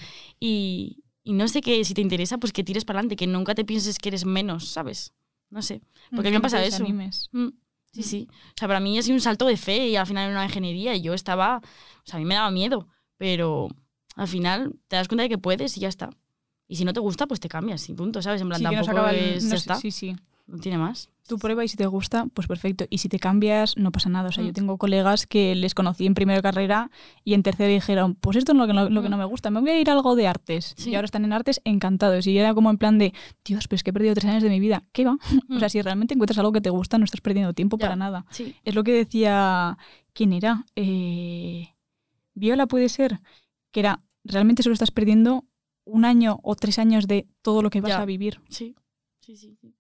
[0.41, 3.55] Y, y no sé que si te interesa, pues que tires para adelante, que nunca
[3.55, 5.13] te pienses que eres menos, ¿sabes?
[5.51, 5.83] No sé.
[6.15, 6.85] Porque a mí me Que no pasa te eso.
[7.33, 7.49] Mm,
[7.93, 8.29] Sí, sí.
[8.31, 10.45] O sea, para mí ha sido un salto de fe y al final era una
[10.45, 13.67] ingeniería y yo estaba, o sea, a mí me daba miedo, pero
[14.15, 16.11] al final te das cuenta de que puedes y ya está.
[16.69, 18.41] Y si no te gusta, pues te cambias y punto, ¿sabes?
[18.43, 20.15] En plan, Sí, que nos tampoco acaba el- es, no ya está, Sí, sí.
[20.51, 21.09] No tiene más.
[21.29, 22.87] Tu prueba y si te gusta, pues perfecto.
[22.91, 24.31] Y si te cambias, no pasa nada.
[24.31, 24.55] O sea, yo Mm.
[24.55, 26.91] tengo colegas que les conocí en primera carrera
[27.25, 29.13] y en tercera dijeron, pues esto es lo que no, lo que Mm.
[29.13, 30.75] no me gusta, me voy a ir a algo de artes.
[30.77, 30.91] Sí.
[30.91, 32.27] Y ahora están en artes encantados.
[32.27, 34.49] Y era como en plan de, Dios, pero es que he perdido tres años de
[34.51, 34.83] mi vida.
[34.93, 35.19] ¿Qué va?
[35.51, 37.81] O sea, si realmente encuentras algo que te gusta, no estás perdiendo tiempo Mm.
[37.81, 37.87] Ya.
[37.87, 38.27] para nada.
[38.31, 38.57] Sí.
[38.65, 39.79] Es lo que decía,
[40.13, 40.65] ¿quién era?
[40.75, 41.69] Eh,
[42.35, 43.21] Viola puede ser,
[43.71, 45.45] que era, realmente solo estás perdiendo
[45.85, 48.03] un año o tres años de todo lo que vas Ya.
[48.03, 48.41] a vivir.
[48.49, 48.75] Sí,
[49.21, 49.57] sí, sí.
[49.61, 49.75] sí.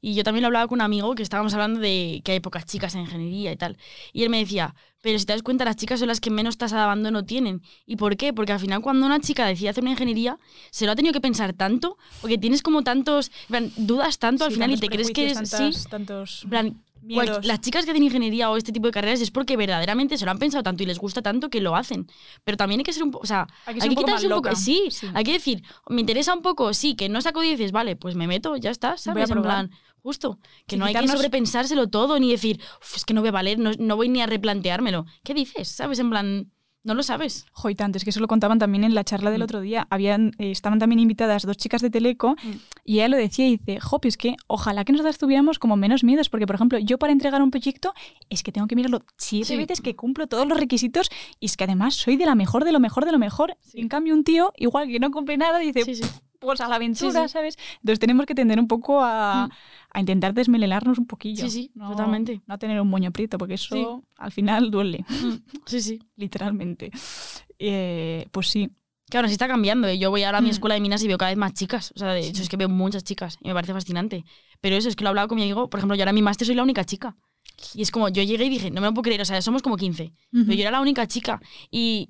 [0.00, 2.64] Y yo también lo hablaba con un amigo que estábamos hablando de que hay pocas
[2.66, 3.76] chicas en ingeniería y tal.
[4.12, 6.56] Y él me decía, pero si te das cuenta, las chicas son las que menos
[6.56, 7.62] tasa de abandono tienen.
[7.86, 8.32] ¿Y por qué?
[8.32, 10.38] Porque al final cuando una chica decide hacer una ingeniería,
[10.70, 14.52] se lo ha tenido que pensar tanto, porque tienes como tantos, plan, dudas tanto al
[14.52, 15.50] final y tantos te crees que prejuicios, es...
[15.50, 16.82] tantas- sí, tantos plan,
[17.42, 20.30] las chicas que hacen ingeniería o este tipo de carreras es porque verdaderamente se lo
[20.30, 22.06] han pensado tanto y les gusta tanto que lo hacen.
[22.44, 24.06] Pero también hay que ser un poco, o sea, Hay que hay que un poco
[24.06, 25.06] quitarse un poco, sí, Sí.
[25.14, 28.14] hay que decir, me interesa un poco, sí, que no saco 10, dices, vale, pues
[28.14, 29.30] me meto, ya está, ¿sabes?
[29.30, 29.70] En plan,
[30.02, 33.20] justo, que Sí, no hay que quitarnos- sobrepensárselo todo ni decir, "Uf, es que no
[33.22, 35.06] voy a valer, no, no voy ni a replanteármelo.
[35.24, 35.68] ¿Qué dices?
[35.68, 35.98] ¿Sabes?
[35.98, 36.50] En plan,
[36.84, 37.46] no lo sabes.
[37.52, 39.44] Jo, y tanto, es que eso lo contaban también en la charla del Mm.
[39.44, 39.86] otro día.
[39.90, 42.50] Habían, eh, estaban también invitadas dos chicas de Teleco Mm.
[42.84, 46.04] y ella lo decía y dice, jo, pues que ojalá que nosotras tuviéramos como menos
[46.04, 47.92] miedos, porque por ejemplo, yo para entregar un proyecto
[48.30, 49.56] es que tengo que mirarlo siete Sí.
[49.56, 51.08] veces, que cumplo todos los requisitos
[51.40, 53.56] y es que además soy de la mejor, de lo mejor, de lo mejor.
[53.62, 53.80] Sí.
[53.80, 56.02] En cambio, un tío, igual que no cumple nada, dice, Sí, sí.
[56.44, 57.32] Pues a la aventura, Sí, sí.
[57.32, 57.58] ¿sabes?
[57.80, 59.52] Entonces tenemos que tender un poco a, Mm.
[59.92, 61.44] a intentar desmelelarnos un poquillo.
[61.44, 62.40] Sí, sí, no, totalmente.
[62.46, 63.86] No a tener un moño prieto, porque eso Sí.
[64.18, 65.34] al final duele, Mm,
[65.66, 65.98] Sí, sí.
[66.16, 66.90] literalmente.
[67.58, 68.70] Eh, pues sí,
[69.10, 69.86] Claro, sí está cambiando.
[69.86, 69.98] ¿eh?
[69.98, 70.52] Yo voy ahora a mi Mm.
[70.52, 71.92] escuela de minas y veo cada vez más chicas.
[71.94, 74.24] O sea, de hecho, es que veo muchas chicas y me parece fascinante.
[74.62, 75.68] Pero eso es que lo he hablado con mi amigo.
[75.68, 77.14] Por ejemplo, yo ahora en mi máster soy la única chica.
[77.74, 79.62] Y es como, yo llegué y dije, no me lo puedo creer, o sea, somos
[79.62, 80.12] como 15.
[80.32, 81.40] Pero yo era la única chica.
[81.70, 82.08] Y,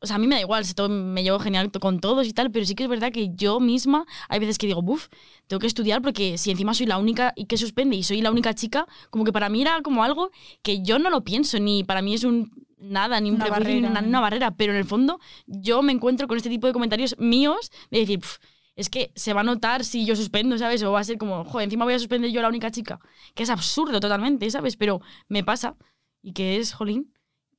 [0.00, 2.32] o sea, a mí me da igual, si todo, me llevo genial con todos y
[2.32, 5.08] tal, pero sí que es verdad que yo misma, hay veces que digo, buf,
[5.46, 8.30] tengo que estudiar porque si encima soy la única y que suspende y soy la
[8.30, 10.30] única chica, como que para mí era como algo
[10.62, 13.74] que yo no lo pienso, ni para mí es un nada, ni un Una prejuicio,
[13.74, 14.00] ni barrera.
[14.00, 17.16] una, una barrera, pero en el fondo yo me encuentro con este tipo de comentarios
[17.18, 18.38] míos de decir, "Pf,
[18.76, 20.82] es que se va a notar si yo suspendo, ¿sabes?
[20.82, 23.00] O va a ser como, joder, encima voy a suspender yo la única chica.
[23.34, 24.76] Que es absurdo totalmente, ¿sabes?
[24.76, 25.76] Pero me pasa
[26.22, 27.10] y que es, jolín.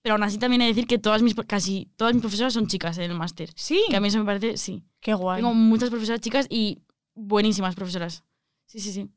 [0.08, 2.68] Pero aún así también he de decir que todas mis, casi todas mis profesoras son
[2.68, 3.50] chicas en el máster.
[3.58, 4.86] Sí, Que a mí eso me parece, sí.
[5.02, 5.42] qué guay.
[5.42, 6.80] Tengo muchas profesoras chicas y
[7.14, 8.24] buenísimas profesoras.
[8.68, 9.10] Sí, sí, sí.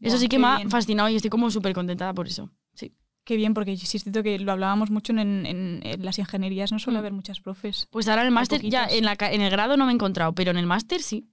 [0.00, 0.70] Eso Buah, sí que me ha bien.
[0.70, 2.50] fascinado y estoy como súper contentada por eso.
[2.74, 2.92] Sí.
[3.22, 6.72] Qué bien, porque sí es cierto que lo hablábamos mucho en, en- en las ingenierías,
[6.72, 7.02] no suele Mm.
[7.02, 7.86] haber muchas profes.
[7.92, 10.34] Pues ahora en el máster, ya en, la, en el grado no me he encontrado,
[10.34, 11.28] pero en el máster sí.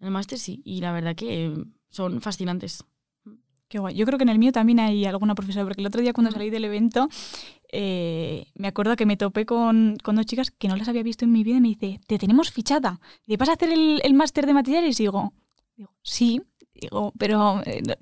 [0.00, 0.60] En el máster sí.
[0.64, 1.54] Y la verdad que
[1.90, 2.82] son fascinantes.
[3.72, 3.94] Qué guay.
[3.94, 6.30] Yo creo que en el mío también hay alguna profesora, porque el otro día cuando
[6.30, 7.08] salí del evento,
[7.72, 11.24] eh, me acuerdo que me topé con, con dos chicas que no las había visto
[11.24, 13.00] en mi vida y me dice, te tenemos fichada.
[13.26, 15.00] ¿Y vas a hacer el, el máster de materiales?
[15.00, 15.32] Y digo,
[15.76, 16.42] digo, sí,
[16.74, 17.62] digo, pero...
[17.64, 17.94] eh, no".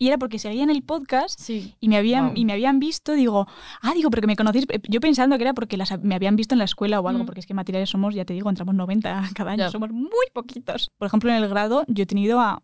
[0.00, 1.74] y era porque seguían el podcast Sí.
[1.80, 2.32] y me habían, Wow.
[2.36, 3.46] y me habían visto, digo,
[3.82, 4.64] ah, digo, pero que me conocéis.
[4.88, 7.26] Yo pensando que era porque las, me habían visto en la escuela o algo, Mm.
[7.26, 10.90] porque es que materiales somos, ya te digo, entramos 90 cada año, somos muy poquitos.
[10.96, 12.62] Por ejemplo, en el grado yo he tenido a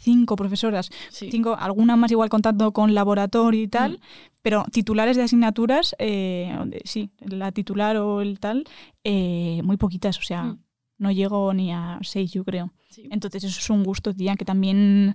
[0.00, 1.28] cinco profesoras, Sí.
[1.30, 3.96] cinco, algunas más igual contando con laboratorio y tal, Mm.
[4.42, 8.64] pero titulares de asignaturas, eh, sí, la titular o el tal,
[9.04, 10.58] eh, muy poquitas, o sea, Mm.
[10.98, 12.72] no llego ni a seis, yo creo.
[12.90, 13.06] Sí.
[13.10, 15.14] Entonces eso es un gusto, tía, que también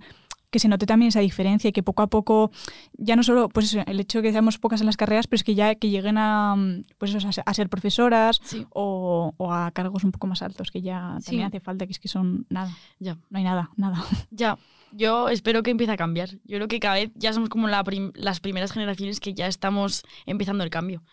[0.54, 2.52] que se note también esa diferencia y que poco a poco,
[2.94, 5.44] ya no solo pues el hecho de que seamos pocas en las carreras, pero es
[5.44, 8.66] que ya que lleguen a, mm, pues a ser- profesoras Sí.
[8.70, 11.26] o, o a cargos un poco más altos, que ya Sí.
[11.32, 13.16] también hace falta, que es que son nada, Ya.
[13.30, 13.98] no hay nada, nada.
[14.32, 14.58] Ya,
[14.92, 16.30] yo espero que empiece a cambiar.
[16.46, 19.48] Yo creo que cada vez ya somos como la prim- las primeras generaciones que ya
[19.48, 21.04] estamos empezando el cambio.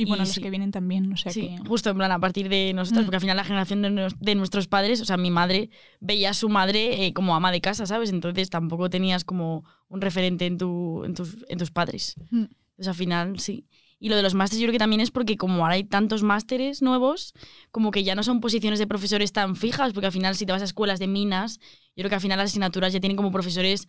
[0.00, 0.40] Y bueno, Y los sí.
[0.40, 1.58] que vienen también, o sea sí, que...
[1.68, 3.06] justo en plan a partir de nosotros, Mm.
[3.06, 5.70] porque al final la generación de, nos- de nuestros padres, o sea, mi madre
[6.00, 8.10] veía a su madre eh, como ama de casa, ¿sabes?
[8.10, 12.14] Entonces tampoco tenías como un referente en, tu, en, tus, en tus padres.
[12.30, 12.44] Mm.
[12.44, 13.66] Entonces al final sí.
[14.00, 16.22] Y lo de los másteres yo creo que también es porque como ahora hay tantos
[16.22, 17.32] másteres nuevos,
[17.72, 20.52] como que ya no son posiciones de profesores tan fijas, porque al final si te
[20.52, 21.58] vas a escuelas de minas,
[21.96, 23.88] yo creo que al final las asignaturas ya tienen como profesores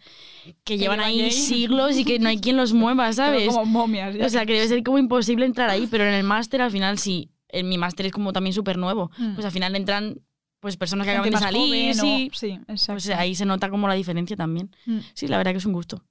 [0.63, 1.31] que, llevan llevan ahí ahí.
[1.31, 3.49] siglos y que no hay quien los mueva, ¿sabes?
[3.49, 4.15] Como momias.
[4.15, 4.25] ya.
[4.25, 6.97] O sea, que debe ser como imposible entrar ahí, pero en el máster al final
[6.97, 7.29] sí.
[7.51, 9.11] En mi máster es como también súper nuevo.
[9.17, 9.33] Mm.
[9.35, 10.21] Pues al final entran
[10.59, 12.31] pues personas que Gente acaban de salir, joven o- sí.
[12.33, 12.93] sí, exacto.
[12.93, 14.71] Pues ahí se nota como la diferencia también.
[14.85, 14.97] Mm.
[15.13, 16.03] Sí, la verdad que es un gusto.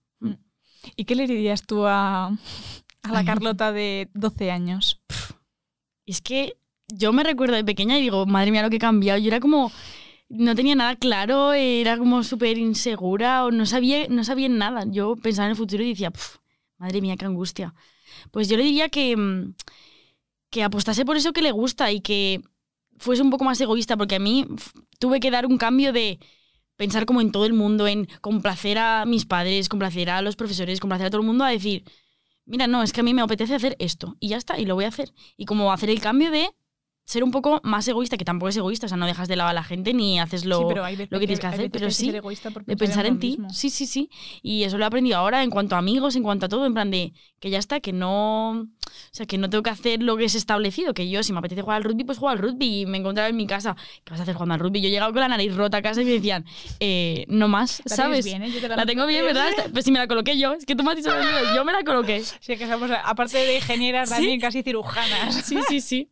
[0.97, 2.31] ¿Y qué le dirías tú a,
[3.03, 5.01] a la Carlota de 12 años?
[6.07, 6.57] Es que
[6.89, 9.19] yo me recuerdo de pequeña y digo, madre mía, lo que he cambiado.
[9.19, 9.71] Yo era como,
[10.29, 14.85] no tenía nada claro, era como súper insegura o no sabía, no sabía nada.
[14.87, 16.37] Yo pensaba en el futuro y decía, "Puf,
[16.79, 17.75] madre mía, qué angustia.
[18.31, 19.55] Pues yo le diría que, mm,
[20.51, 22.43] que apostase por eso que le gusta y que
[22.99, 24.47] fuese un poco más egoísta, porque a mí
[24.99, 26.19] tuve que dar un cambio de
[26.77, 30.81] pensar como en todo el mundo, en complacer a mis padres, complacer a los profesores,
[30.81, 31.85] complacer a todo el mundo, a decir,
[32.49, 34.75] mira, no, es que a mí me apetece hacer esto y ya está, y lo
[34.75, 35.13] voy a hacer.
[35.37, 36.51] Y como hacer el cambio de
[37.09, 39.49] ser un poco más egoísta, que tampoco es egoísta, o sea, no dejas de lado
[39.49, 41.53] a la gente ni haces lo, sí, pero hay veces lo que tienes que hay
[41.55, 43.29] hacer, veces pero que sí, egoísta por de pensar uno en ti.
[43.31, 43.49] mismo.
[43.51, 44.11] Sí, sí, sí.
[44.43, 46.75] Y eso lo he aprendido ahora en cuanto a amigos, en cuanto a todo, en
[46.75, 48.67] plan de que ya está, que no, o
[49.11, 51.63] sea, que no tengo que hacer lo que es establecido, que yo si me apetece
[51.63, 54.21] jugar al rugby, pues juego al rugby y me encontraba en mi casa, ¿qué vas
[54.21, 54.83] a hacer jugando al rugby?
[54.83, 56.45] Yo he llegado con la nariz rota a casa y me decían,
[56.79, 58.27] eh, no más, La ¿sabes?
[58.27, 58.51] bien, ¿eh?
[58.51, 59.49] Yo te La tengo bien, ¿verdad?
[59.73, 61.11] Pues si me la coloqué yo, es que tú me has dicho,
[61.55, 62.23] yo me la coloqué.
[62.41, 64.15] Sí, que somos, aparte de ingenieras, ¿Sí?
[64.17, 65.47] también casi cirujanas.
[65.47, 66.11] Sí, sí, sí.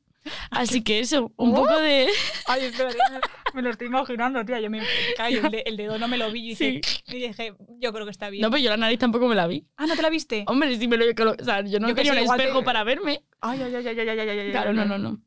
[0.50, 1.54] Así que eso, un Oh.
[1.56, 2.08] poco de...
[2.46, 2.90] Ay, espera,
[3.54, 4.60] me, lo estoy imaginando, tía.
[4.60, 4.82] Yo me
[5.16, 8.04] callo, el, de- el dedo no me lo vi y dije, y dije, yo creo
[8.04, 8.42] que está bien.
[8.42, 9.66] No, pero yo la nariz tampoco me la vi.
[9.76, 10.44] Ah, ¿no te la viste?
[10.46, 12.84] Hombre, si me lo O sea, yo no Yo sé, un igual te- espejo para
[12.84, 13.24] verme.
[13.40, 15.20] Ay, ay, ay, ay, ay, ay, ay, Claro, no, no, no.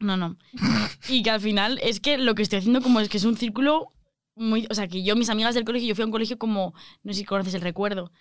[0.00, 0.36] No, no.
[1.08, 3.36] Y que al final es que lo que estoy haciendo como es que es un
[3.36, 3.88] círculo
[4.36, 4.66] muy...
[4.70, 6.72] O sea, que yo, mis amigas del colegio, yo fui a un colegio como...
[7.02, 8.12] No sé si conoces el recuerdo.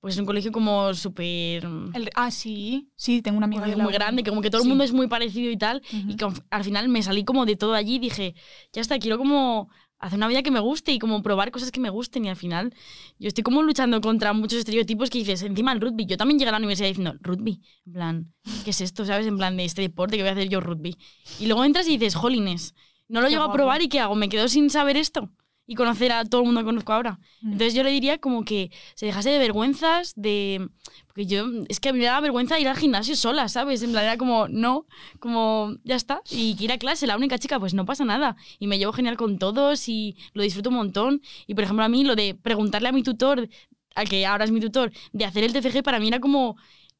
[0.00, 1.64] Pues es un colegio como súper...
[1.94, 4.50] El- ah, sí, sí, tengo una amiga colegio de la muy grande, que como que
[4.50, 4.68] todo el Sí.
[4.68, 5.82] mundo es muy parecido y tal.
[5.92, 6.10] Ujú.
[6.10, 8.34] Y que al final me salí como de todo allí y dije,
[8.72, 9.68] ya está, quiero como
[9.98, 12.26] hacer una vida que me guste y como probar cosas que me gusten.
[12.26, 12.72] Y al final
[13.18, 16.04] yo estoy como luchando contra muchos estereotipos que dices, encima el rugby.
[16.06, 18.34] Yo también llegué a la universidad diciendo, rugby, en plan,
[18.64, 19.04] ¿qué es esto?
[19.06, 19.26] ¿Sabes?
[19.26, 20.96] En plan de este deporte que voy a hacer yo rugby.
[21.40, 22.74] Y luego entras y dices, jolines,
[23.08, 23.56] no lo Qué llego a guapo.
[23.56, 24.14] probar y ¿qué hago?
[24.14, 25.30] ¿Me quedo sin saber esto?
[25.66, 27.18] Y conocer a todo el mundo que conozco ahora.
[27.40, 27.52] Mm.
[27.52, 30.68] Entonces yo le diría como que se dejase de vergüenzas, de...
[31.06, 33.82] Porque yo, es que me daba vergüenza ir al gimnasio sola, ¿sabes?
[33.82, 34.86] En plan, era como, no,
[35.18, 36.20] como, ya está.
[36.30, 38.36] Y que ir a clase, la única chica, pues no pasa nada.
[38.58, 41.22] Y me llevo genial con todos y lo disfruto un montón.
[41.46, 43.48] Y por ejemplo, a mí lo de preguntarle a mi tutor,
[43.94, 46.56] al que ahora es mi tutor, de hacer el TFG para mí era como...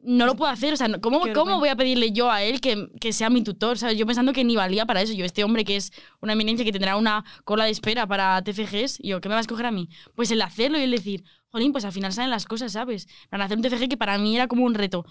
[0.07, 2.89] No lo puedo hacer, o sea, ¿cómo, ¿cómo voy a pedirle yo a él que,
[3.01, 3.77] que sea mi tutor?
[3.77, 3.99] ¿sabes?
[3.99, 5.13] Yo pensando que ni valía para eso.
[5.13, 8.99] Yo, este hombre que es una eminencia que tendrá una cola de espera para TFGs,
[9.03, 9.89] yo, ¿qué me va a escoger a mí?
[10.15, 13.09] Pues el hacerlo y el decir, jolín, pues al final salen las cosas, ¿sabes?
[13.31, 15.05] Para hacer un TFG que para mí era como un reto.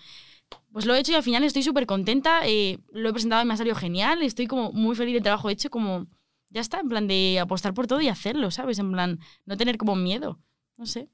[0.72, 2.42] Pues lo he hecho y al final estoy súper contenta.
[2.48, 4.22] eh, lo he presentado y me ha salido genial.
[4.22, 6.08] Estoy como muy feliz del trabajo hecho, como
[6.50, 8.80] ya está, en plan de apostar por todo y hacerlo, ¿sabes?
[8.80, 10.40] En plan, no tener como miedo.
[10.78, 11.10] No sé.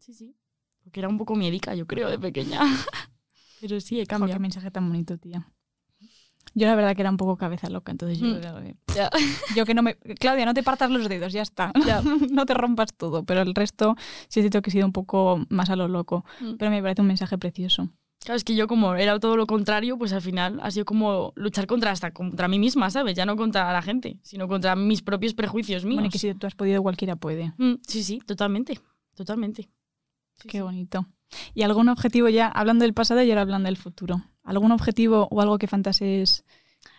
[0.00, 0.34] Sí, sí.
[0.82, 2.60] Porque era un poco miedica, yo creo, de pequeña.
[3.60, 4.40] Pero sí, he Jo, qué cambiado.
[4.40, 5.46] mensaje tan bonito, tía.
[6.54, 8.36] Yo la verdad que era un poco cabeza loca, entonces yo, Mm.
[8.36, 8.54] era
[9.56, 9.94] yo que no me...
[10.18, 11.72] Claudia, no te partas los dedos, ya está.
[12.32, 13.94] No te rompas todo, pero el resto
[14.28, 16.24] sí siento que he sido un poco más a lo loco.
[16.40, 16.54] Mm.
[16.56, 17.90] Pero me parece un mensaje precioso.
[18.22, 21.32] Claro, es que yo como era todo lo contrario, pues al final ha sido como
[21.36, 23.14] luchar contra hasta contra mí misma, ¿sabes?
[23.14, 25.94] Ya no contra la gente, sino contra mis propios prejuicios míos.
[25.96, 27.52] Bueno, y que si tú has podido, cualquiera puede.
[27.58, 28.78] Mm, sí, sí, totalmente.
[29.14, 29.70] totalmente.
[30.40, 30.62] Sí, Qué sí.
[30.62, 31.06] bonito.
[31.54, 34.20] ¿Y algún objetivo ya, hablando del pasado y ahora hablando del futuro?
[34.42, 36.44] ¿Algún objetivo o algo que fantasees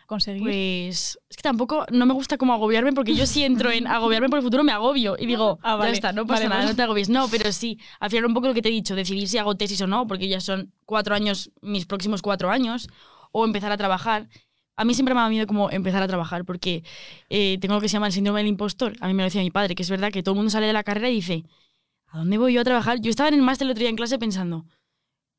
[0.07, 0.41] conseguir?
[0.43, 4.29] Pues es que tampoco no me gusta como agobiarme porque yo si entro en agobiarme
[4.29, 5.91] por el futuro me agobio y digo, Ah, vale.
[5.91, 7.09] ya está, no pasa Vale, nada, no te agobies.
[7.09, 9.55] No, pero sí, al final un poco lo que te he dicho, decidir si hago
[9.55, 12.87] tesis o no, porque ya son cuatro años, mis próximos cuatro años,
[13.33, 14.29] o empezar a trabajar.
[14.77, 16.83] A mí siempre me ha dado miedo como empezar a trabajar porque
[17.29, 18.93] eh, tengo lo que se llama el síndrome del impostor.
[19.01, 20.67] A mí me lo decía mi padre, que es verdad que todo el mundo sale
[20.67, 21.43] de la carrera y dice,
[22.11, 22.99] ¿a dónde voy yo a trabajar?
[23.01, 24.65] Yo estaba en el máster el otro día en clase pensando,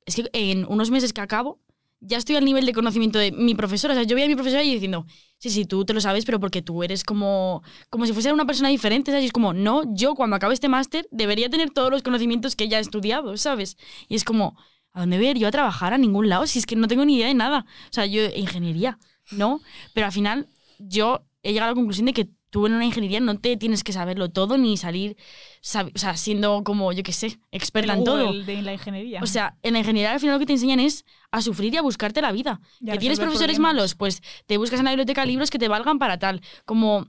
[0.07, 1.61] es que en unos meses que acabo,
[2.01, 3.95] ya estoy al nivel de conocimiento de mi profesora.
[3.95, 5.07] O sea, yo veía a mi profesora y diciendo,
[5.39, 8.45] sí, sí, tú te lo sabes, pero porque tú eres como, como si fuese una
[8.45, 9.23] persona diferente, ¿sabes?
[9.23, 12.69] Y es como, no, yo cuando acabe este máster debería tener todos los conocimientos que
[12.69, 13.77] ya he estudiado, ¿sabes?
[14.09, 14.57] Y es como,
[14.93, 15.95] ¿a dónde voy a ir yo a trabajar?
[15.95, 17.67] A ningún lado, si es que no tengo ni idea de nada.
[17.85, 18.99] O sea, yo, ingeniería,
[19.31, 19.61] ¿no?
[19.95, 20.49] Pero al final,
[20.81, 23.83] yo he llegado a la conclusión de que tú en una ingeniería no te tienes
[23.83, 28.05] que saberlo todo ni salir, o sea, siendo como, yo qué sé, experta El en
[28.05, 28.33] todo.
[28.45, 29.21] De la ingeniería.
[29.23, 31.79] O sea, en la ingeniería al final lo que te enseñan es a sufrir y
[31.79, 32.61] a buscarte la vida.
[32.85, 33.75] Que tienes profesores problemas.
[33.75, 36.43] malos, pues te buscas en la biblioteca libros que te valgan para tal.
[36.67, 37.07] Como,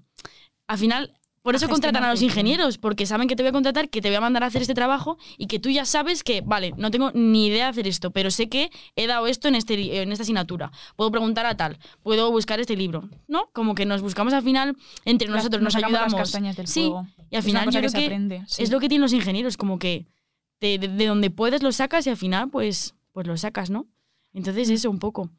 [0.65, 1.13] al final,
[1.43, 4.07] por eso contratan a los ingenieros, porque saben que te voy a contratar, que te
[4.09, 6.89] voy a mandar a hacer este trabajo y que tú ya sabes que, vale, no
[6.89, 10.11] tengo ni idea de hacer esto, pero sé que he dado esto en, este, en
[10.11, 10.71] esta asignatura.
[10.95, 13.49] Puedo preguntar a tal, puedo buscar este libro, ¿no?
[13.53, 14.75] Como que nos buscamos al final
[15.05, 16.15] entre Las- nosotros, nos, las ayudamos.
[16.15, 17.07] castañas del Sí, fuego.
[17.29, 18.43] y al final yo que creo se que aprende.
[18.47, 18.63] sí.
[18.63, 20.07] es lo que tienen los ingenieros, como que
[20.61, 23.85] de, de- de donde puedes lo sacas y al final pues, pues lo sacas, ¿no?
[24.33, 25.29] Entonces eso un poco.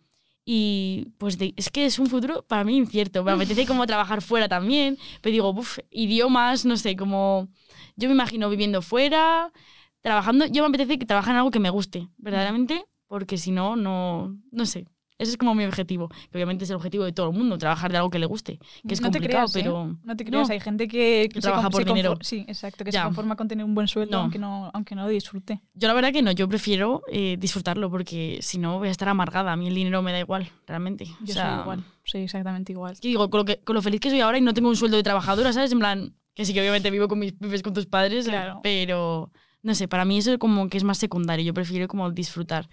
[0.44, 3.24] Y pues de- es que es un futuro para mí incierto.
[3.24, 7.48] Me apetece como trabajar fuera también, pero digo, uff, idiomas, no sé, como
[7.96, 9.52] yo me imagino viviendo fuera,
[10.00, 13.76] trabajando, yo me apetece que trabajar en algo que me guste, verdaderamente, porque si no,
[13.76, 14.86] no, no sé.
[15.16, 17.92] Ese es como mi objetivo, que obviamente es el objetivo de todo el mundo, trabajar
[17.92, 19.60] de algo que le guste, que es no te complicado, creas, ¿eh?
[19.62, 19.96] pero...
[20.02, 20.52] No te creas, No.
[20.54, 22.16] hay gente que, Que trabaja por dinero.
[22.20, 23.00] Sí, exacto, que Ya.
[23.02, 24.22] se conforma con tener un buen sueldo No.
[24.24, 25.60] aunque, no, aunque no lo disfrute.
[25.74, 29.08] Yo la verdad que no, yo prefiero eh, disfrutarlo porque si no voy a estar
[29.08, 29.52] amargada.
[29.52, 31.04] A mí el dinero me da igual, realmente.
[31.04, 32.92] O Yo sea, soy igual, soy exactamente igual.
[32.94, 34.68] Es que digo, con lo, que- con lo feliz que soy ahora y no tengo
[34.68, 35.70] un sueldo de trabajadora, ¿sabes?
[35.70, 38.58] En plan, que sí que obviamente vivo con mis vives con tus padres, Claro.
[38.64, 39.30] pero
[39.62, 41.44] no sé, para mí eso como que es más secundario.
[41.46, 42.68] Yo prefiero como disfrutar.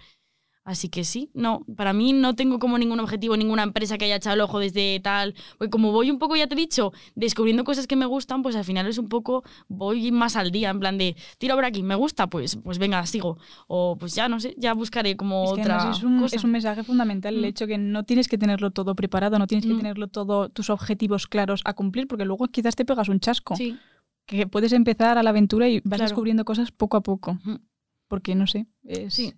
[0.64, 4.14] Así que sí, no, para mí no tengo como ningún objetivo, ninguna empresa que haya
[4.16, 5.34] echado el ojo desde tal.
[5.58, 8.54] Porque como voy un poco, ya te he dicho, descubriendo cosas que me gustan, pues
[8.54, 11.82] al final es un poco, voy más al día, en plan de, tira por aquí,
[11.82, 13.38] me gusta, pues, pues venga, sigo.
[13.66, 16.36] O pues ya, no sé, ya buscaré como Es que otra es, un, cosa.
[16.36, 17.44] es un mensaje fundamental el Mm.
[17.46, 19.78] hecho que no tienes que tenerlo todo preparado, no tienes que Mm.
[19.78, 23.56] tenerlo todo, tus objetivos claros a cumplir, porque luego quizás te pegas un chasco.
[23.56, 23.78] Sí,
[24.26, 26.04] Que puedes empezar a la aventura y vas Claro.
[26.04, 27.36] descubriendo cosas poco a poco.
[28.06, 29.34] Porque no sé, es, Sí.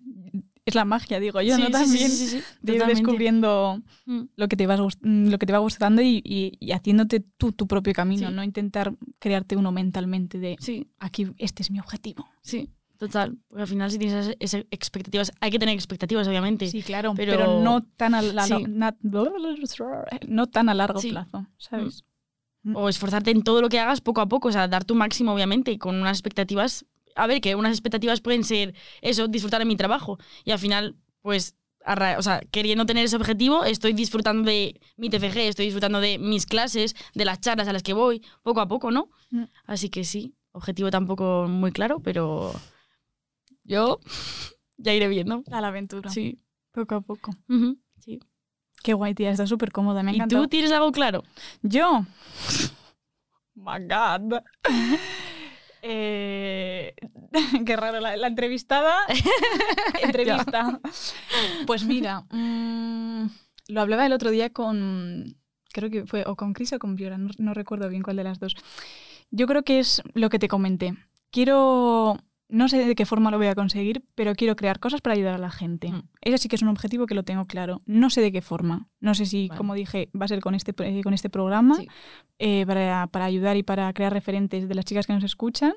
[0.65, 1.67] Es la magia, digo yo, Sí, ¿no?
[1.67, 4.21] sí, También sí, sí, sí, de ir descubriendo Mm.
[4.35, 7.51] lo que te, vas, mm, lo que te va gustando y, y- y haciéndote tú
[7.51, 12.27] tu propio camino, no intentar crearte uno mentalmente de Sí, aquí, este es mi objetivo.
[12.41, 13.37] sí, total.
[13.47, 16.67] Porque al final si tienes esas, esas expectativas, hay que tener expectativas, obviamente.
[16.67, 18.63] Sí, claro, pero- pero, no tan a, la- Sí.
[18.67, 18.95] na-
[20.27, 22.03] no tan a largo plazo, ¿sabes?
[22.73, 25.31] O esforzarte en todo lo que hagas poco a poco, o sea, dar tu máximo,
[25.33, 26.85] obviamente, y con unas expectativas.
[27.15, 30.19] A ver, que unas expectativas pueden ser eso, disfrutar de mi trabajo.
[30.43, 31.55] Y al final, pues,
[32.17, 36.45] o sea, queriendo tener ese objetivo, estoy disfrutando de mi TFG, estoy disfrutando de mis
[36.45, 39.09] clases, de las charlas a las que voy, poco a poco, ¿no?
[39.31, 39.43] Mm.
[39.65, 42.53] Así que sí, objetivo tampoco muy claro, pero
[43.63, 43.99] yo
[44.77, 45.43] ya iré viendo.
[45.51, 46.09] A la aventura.
[46.09, 46.39] Sí.
[46.71, 47.31] Poco a poco.
[47.99, 48.19] Sí.
[48.83, 51.23] Qué guay, tía, está súper cómoda, me ha ¿Y tú tienes algo claro?
[51.61, 52.05] Yo.
[53.55, 54.41] My God.
[55.87, 56.95] Eh,
[57.65, 58.95] qué raro, la, la entrevistada.
[60.01, 60.79] Entrevista.
[61.67, 63.27] Pues mira, mm,
[63.67, 65.37] lo hablaba el otro día con.
[65.71, 68.23] Creo que fue o con Chris o con Viora, no, no recuerdo bien cuál de
[68.23, 68.55] las dos.
[69.29, 70.95] Yo creo que es lo que te comenté.
[71.29, 72.17] Quiero.
[72.47, 75.33] No sé de qué forma lo voy a conseguir, pero quiero crear cosas para ayudar
[75.33, 75.91] a la gente.
[75.91, 76.03] Mm.
[76.21, 77.81] Eso sí que es un objetivo que lo tengo claro.
[77.87, 78.87] No sé de qué forma.
[78.99, 79.57] No sé si, Vale.
[79.57, 81.87] como dije, va a ser con este, eh, con este programa Sí.
[82.39, 85.73] eh, para, para ayudar y para crear referentes de las chicas que nos escuchan.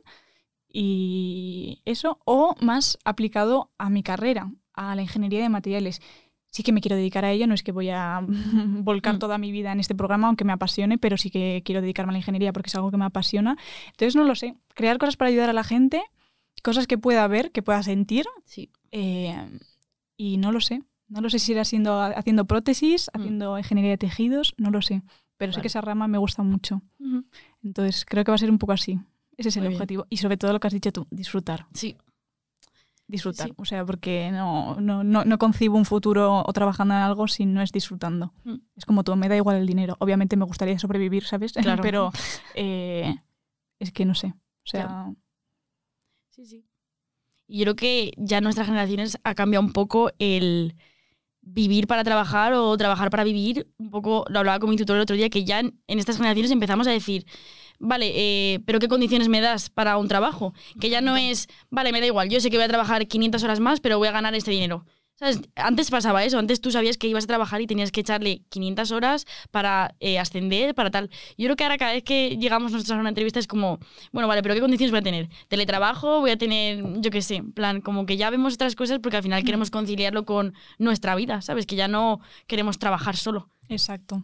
[0.70, 6.00] Y eso, o más aplicado a mi carrera, a la ingeniería de materiales.
[6.50, 8.20] Sí que me quiero dedicar a ello, no es que voy a
[8.84, 9.18] volcar Mm.
[9.18, 12.14] toda mi vida en este programa, aunque me apasione, pero sí que quiero dedicarme a
[12.14, 13.56] la ingeniería porque es algo que me apasiona.
[13.86, 16.02] Entonces, no lo sé, crear cosas para ayudar a la gente,
[16.62, 18.70] cosas que pueda ver, que pueda sentir, Sí.
[18.92, 19.48] eh,
[20.16, 20.82] y no lo sé.
[21.08, 23.20] No lo sé si irá siendo, haciendo prótesis, Mm.
[23.20, 25.02] haciendo ingeniería de tejidos, no lo sé.
[25.38, 26.82] Pero sé que esa rama me gusta mucho.
[27.62, 28.98] Entonces creo que va a ser un poco así.
[29.36, 29.74] Ese es el bien.
[29.74, 30.06] objetivo.
[30.10, 31.66] Y sobre todo lo que has dicho tú, disfrutar.
[31.72, 31.96] Sí.
[33.06, 33.46] Disfrutar.
[33.48, 33.54] Sí.
[33.56, 37.46] O sea, porque no, no, no, no concibo un futuro o trabajando en algo si
[37.46, 38.34] no es disfrutando.
[38.44, 38.56] Mm.
[38.76, 39.96] Es como todo, me da igual el dinero.
[40.00, 41.52] Obviamente me gustaría sobrevivir, ¿sabes?
[41.76, 41.82] Claro.
[41.82, 42.10] Pero
[42.54, 43.14] eh,
[43.78, 44.26] es que no sé.
[44.26, 45.16] O sea, Claro.
[46.38, 46.64] Sí, sí.
[47.48, 50.76] Y yo creo que ya en nuestras generaciones ha cambiado un poco el
[51.40, 53.66] vivir para trabajar o trabajar para vivir.
[53.76, 56.16] Un poco, lo hablaba con mi tutor el otro día, que ya en, en estas
[56.18, 57.26] generaciones empezamos a decir,
[57.80, 60.54] vale, eh, pero ¿qué condiciones me das para un trabajo?
[60.80, 63.42] Que ya no es, vale, me da igual, yo sé que voy a trabajar 500
[63.42, 64.86] horas más, pero voy a ganar este dinero.
[65.18, 65.40] ¿Sabes?
[65.56, 68.92] Antes pasaba eso, antes tú sabías que ibas a trabajar y tenías que echarle 500
[68.92, 71.10] horas para eh, ascender, para tal.
[71.36, 73.80] Yo creo que ahora cada vez que llegamos nosotros a una entrevista es como,
[74.12, 75.28] bueno, vale, pero ¿qué condiciones voy a tener?
[75.48, 76.20] ¿Teletrabajo?
[76.20, 79.16] ¿Voy a tener, yo qué sé, en plan, como que ya vemos otras cosas porque
[79.16, 81.66] al final queremos conciliarlo con nuestra vida, ¿sabes?
[81.66, 83.50] Que ya no queremos trabajar solo.
[83.68, 84.22] Exacto.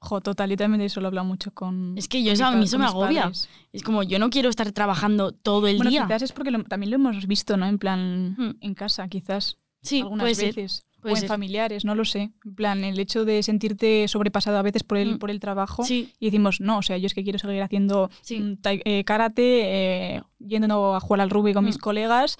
[0.00, 1.98] Jo, total, yo también de eso lo he hablado mucho con.
[1.98, 3.22] Es que yo eso, a mí eso me agobia.
[3.22, 3.48] padres.
[3.72, 6.04] Es como, yo no quiero estar trabajando todo el Bueno, día.
[6.06, 7.66] quizás es porque lo- también lo hemos visto, ¿no?
[7.66, 8.50] En plan, Hmm.
[8.60, 9.58] en casa, quizás.
[9.82, 10.54] Sí, algunas puede ser.
[10.54, 10.84] veces.
[11.00, 11.28] puede o en ser.
[11.28, 12.32] familiares, no lo sé.
[12.44, 15.18] En plan, el hecho de sentirte sobrepasado a veces por el, Mm.
[15.18, 15.84] por el trabajo.
[15.84, 18.40] Sí, Y decimos, no, o sea, yo es que quiero seguir haciendo Sí.
[18.40, 21.80] mm, eh, karate, eh, yendo a jugar al rugby con mis Mm.
[21.80, 22.36] colegas,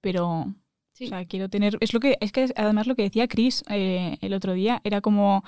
[0.00, 0.54] pero
[0.92, 1.06] sí.
[1.06, 1.76] o sea, quiero tener.
[1.80, 5.00] Es lo que, es que además lo que decía Chris eh, el otro día, era
[5.00, 5.42] como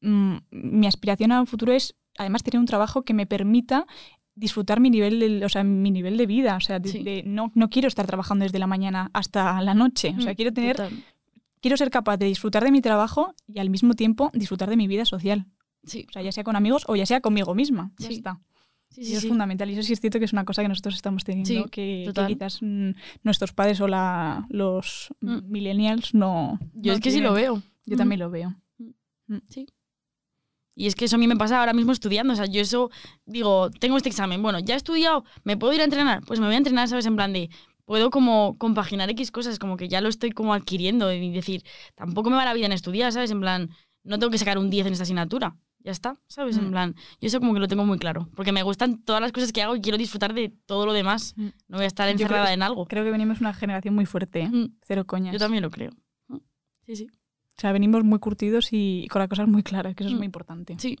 [0.00, 3.86] mm, mi aspiración a un futuro es además tener un trabajo que me permita
[4.34, 6.56] disfrutar mi nivel de, o sea, mi nivel de vida.
[6.56, 7.02] O sea, de- Sí.
[7.02, 10.14] de- no, no quiero estar trabajando desde la mañana hasta la noche.
[10.18, 11.04] O sea, Mm, quiero tener, total.
[11.60, 14.86] quiero ser capaz de disfrutar de mi trabajo y al mismo tiempo disfrutar de mi
[14.88, 15.46] vida social.
[15.84, 17.92] Sí, O sea, ya sea con amigos o ya sea conmigo misma.
[17.98, 18.14] Ya Sí.
[18.14, 18.38] está.
[18.90, 19.10] sí, sí.
[19.10, 19.28] eso es sí.
[19.28, 19.70] fundamental.
[19.70, 22.10] Y eso sí es cierto que es una cosa que nosotros estamos teniendo, Sí, que,
[22.12, 22.90] que quizás mm,
[23.22, 25.38] nuestros padres o la, los Mm.
[25.48, 26.58] millennials no.
[26.74, 27.62] Yo no es que sí lo veo.
[27.86, 28.56] Yo también lo veo.
[30.74, 32.32] Y es que eso a mí me pasa ahora mismo estudiando.
[32.32, 32.90] O sea, yo eso
[33.26, 34.42] digo, tengo este examen.
[34.42, 36.22] Bueno, ya he estudiado, ¿me puedo ir a entrenar?
[36.26, 37.06] Pues me voy a entrenar, ¿sabes?
[37.06, 37.50] En plan de,
[37.84, 41.62] puedo como compaginar X cosas, como que ya lo estoy como adquiriendo y decir,
[41.96, 43.30] tampoco me va la vida en estudiar, ¿sabes?
[43.30, 43.68] En plan,
[44.04, 45.56] no tengo que sacar un 10 en esta asignatura.
[45.82, 46.56] Ya está, ¿sabes?
[46.58, 46.70] En Mm.
[46.70, 48.28] plan, yo eso como que lo tengo muy claro.
[48.36, 51.32] Porque me gustan todas las cosas que hago y quiero disfrutar de todo lo demás.
[51.36, 51.46] Mm.
[51.68, 52.84] No voy a estar encerrada que- en algo.
[52.86, 54.48] Creo que venimos de una generación muy fuerte, ¿eh?
[54.50, 55.32] Mm, cero coñas.
[55.32, 55.90] Yo también lo creo.
[56.86, 57.06] Sí, sí.
[57.60, 60.18] O sea, venimos muy curtidos y con las cosas muy claras, que eso es Mm.
[60.18, 60.76] muy importante.
[60.78, 60.98] Sí.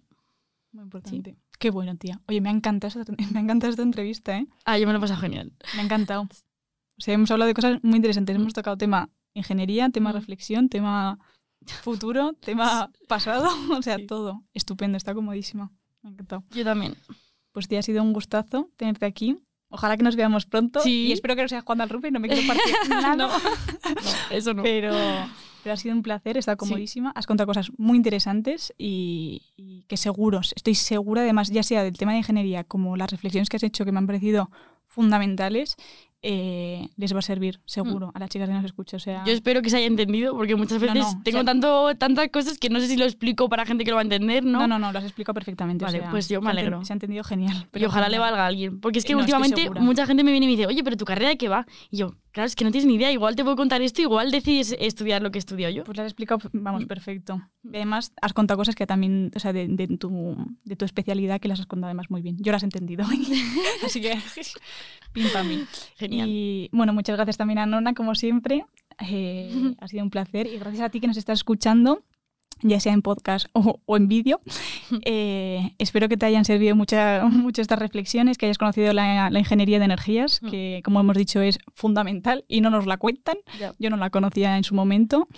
[0.72, 1.36] Muy importante.
[1.58, 2.20] Qué bueno, tía.
[2.28, 4.46] Oye, me ha encantado esta, me ha encantado esta entrevista, ¿eh?
[4.66, 5.52] Ah, yo me lo he pasado genial.
[5.74, 6.22] Me ha encantado.
[6.24, 8.36] O sea, hemos hablado de cosas muy interesantes.
[8.36, 8.40] Mm.
[8.42, 10.14] Hemos tocado tema ingeniería, tema Mm.
[10.16, 11.18] reflexión, tema
[11.82, 13.48] futuro, tema pasado,
[13.78, 14.06] o sea, Sí.
[14.06, 14.44] todo.
[14.52, 15.72] Estupendo, está comodísima.
[16.02, 16.44] Me ha encantado.
[16.50, 16.94] Yo también.
[17.52, 19.38] Pues tía, ha sido un gustazo tenerte aquí.
[19.70, 20.80] Ojalá que nos veamos pronto.
[20.80, 21.06] Sí.
[21.06, 23.16] Y espero que no sea jugando al rugby, no me quiero partir nada.
[23.16, 23.28] No.
[24.30, 24.62] Eso no.
[24.64, 24.92] Pero,
[25.62, 27.12] pero ha sido un placer, está comodísima.
[27.14, 31.96] Has contado cosas muy interesantes y, y que seguros, estoy segura, además, ya sea del
[31.96, 34.50] tema de ingeniería como las reflexiones que has hecho que me han parecido
[34.86, 35.76] fundamentales,
[36.22, 38.96] eh, les va a servir, seguro, a las chicas que nos escuchan.
[38.98, 39.26] O sea, Mm.
[39.26, 42.28] Yo espero que se haya entendido, porque muchas veces no, tengo o sea- tanto, tantas
[42.28, 44.60] cosas que no sé si lo explico para gente que lo va a entender, ¿no?
[44.60, 45.84] no, no, no, lo has explicado perfectamente.
[45.84, 46.84] o Vale, sea, pues yo me alegro.
[46.84, 47.66] Se ha entendido genial.
[47.74, 48.80] y ojalá le valga a alguien.
[48.80, 51.04] Porque es que estoy últimamente mucha gente me viene y me dice, oye, pero tu
[51.04, 51.66] carrera de qué va?
[51.90, 54.30] Y yo, claro, es que no tienes ni idea, igual te puedo contar esto, igual
[54.30, 55.84] decides estudiar lo que he estudiado yo.
[55.84, 56.86] Pues lo has explicado, vamos, Mm.
[56.86, 57.42] perfecto.
[57.64, 61.40] Y además has contado cosas que también, o sea, de, de tu, de tu especialidad
[61.40, 62.36] que las has contado además muy bien.
[62.38, 63.04] Yo las he entendido.
[63.84, 64.18] Así que,
[65.12, 65.64] pim para mí.
[65.96, 66.28] Genial.
[66.28, 68.64] Y bueno, muchas gracias también a Nona, como siempre.
[69.08, 70.46] Eh, ha sido un placer.
[70.46, 72.02] Y gracias a ti que nos estás escuchando,
[72.62, 74.40] ya sea en podcast o, o en vídeo.
[75.04, 79.38] Eh, espero que te hayan servido mucha- mucho estas reflexiones, que hayas conocido la, la
[79.38, 80.50] ingeniería de energías, Mm.
[80.50, 83.36] que como hemos dicho es fundamental y no nos la cuentan.
[83.58, 83.72] Ya.
[83.78, 85.28] Yo no la conocía en su momento.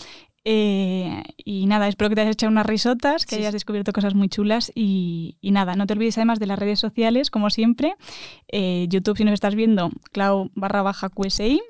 [0.44, 4.14] Eh, y nada, espero que te hayas echado unas risotas, que Sí, hayas descubierto cosas
[4.14, 4.72] muy chulas.
[4.74, 7.94] Y, y nada, no te olvides además de las redes sociales, como siempre.
[8.48, 11.60] Eh, YouTube, si nos estás viendo, clau barra baja QSI.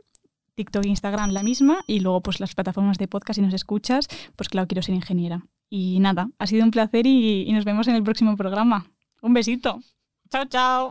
[0.55, 1.84] TikTok e Instagram la misma.
[1.86, 5.46] Y luego, pues las plataformas de podcast, si nos escuchas, pues claro, quiero ser ingeniera.
[5.68, 8.86] Y nada, ha sido un placer y, y nos vemos en el próximo programa.
[9.22, 9.80] Un besito.
[10.30, 10.90] Chao, chao.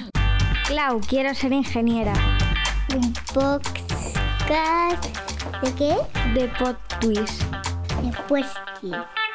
[0.66, 2.12] Clau, quiero ser ingeniera.
[2.94, 5.04] Un podcast.
[5.62, 5.96] ¿De qué?
[6.34, 7.42] De Pod Twist.
[8.02, 8.46] Después,
[8.80, 9.25] ¿qué?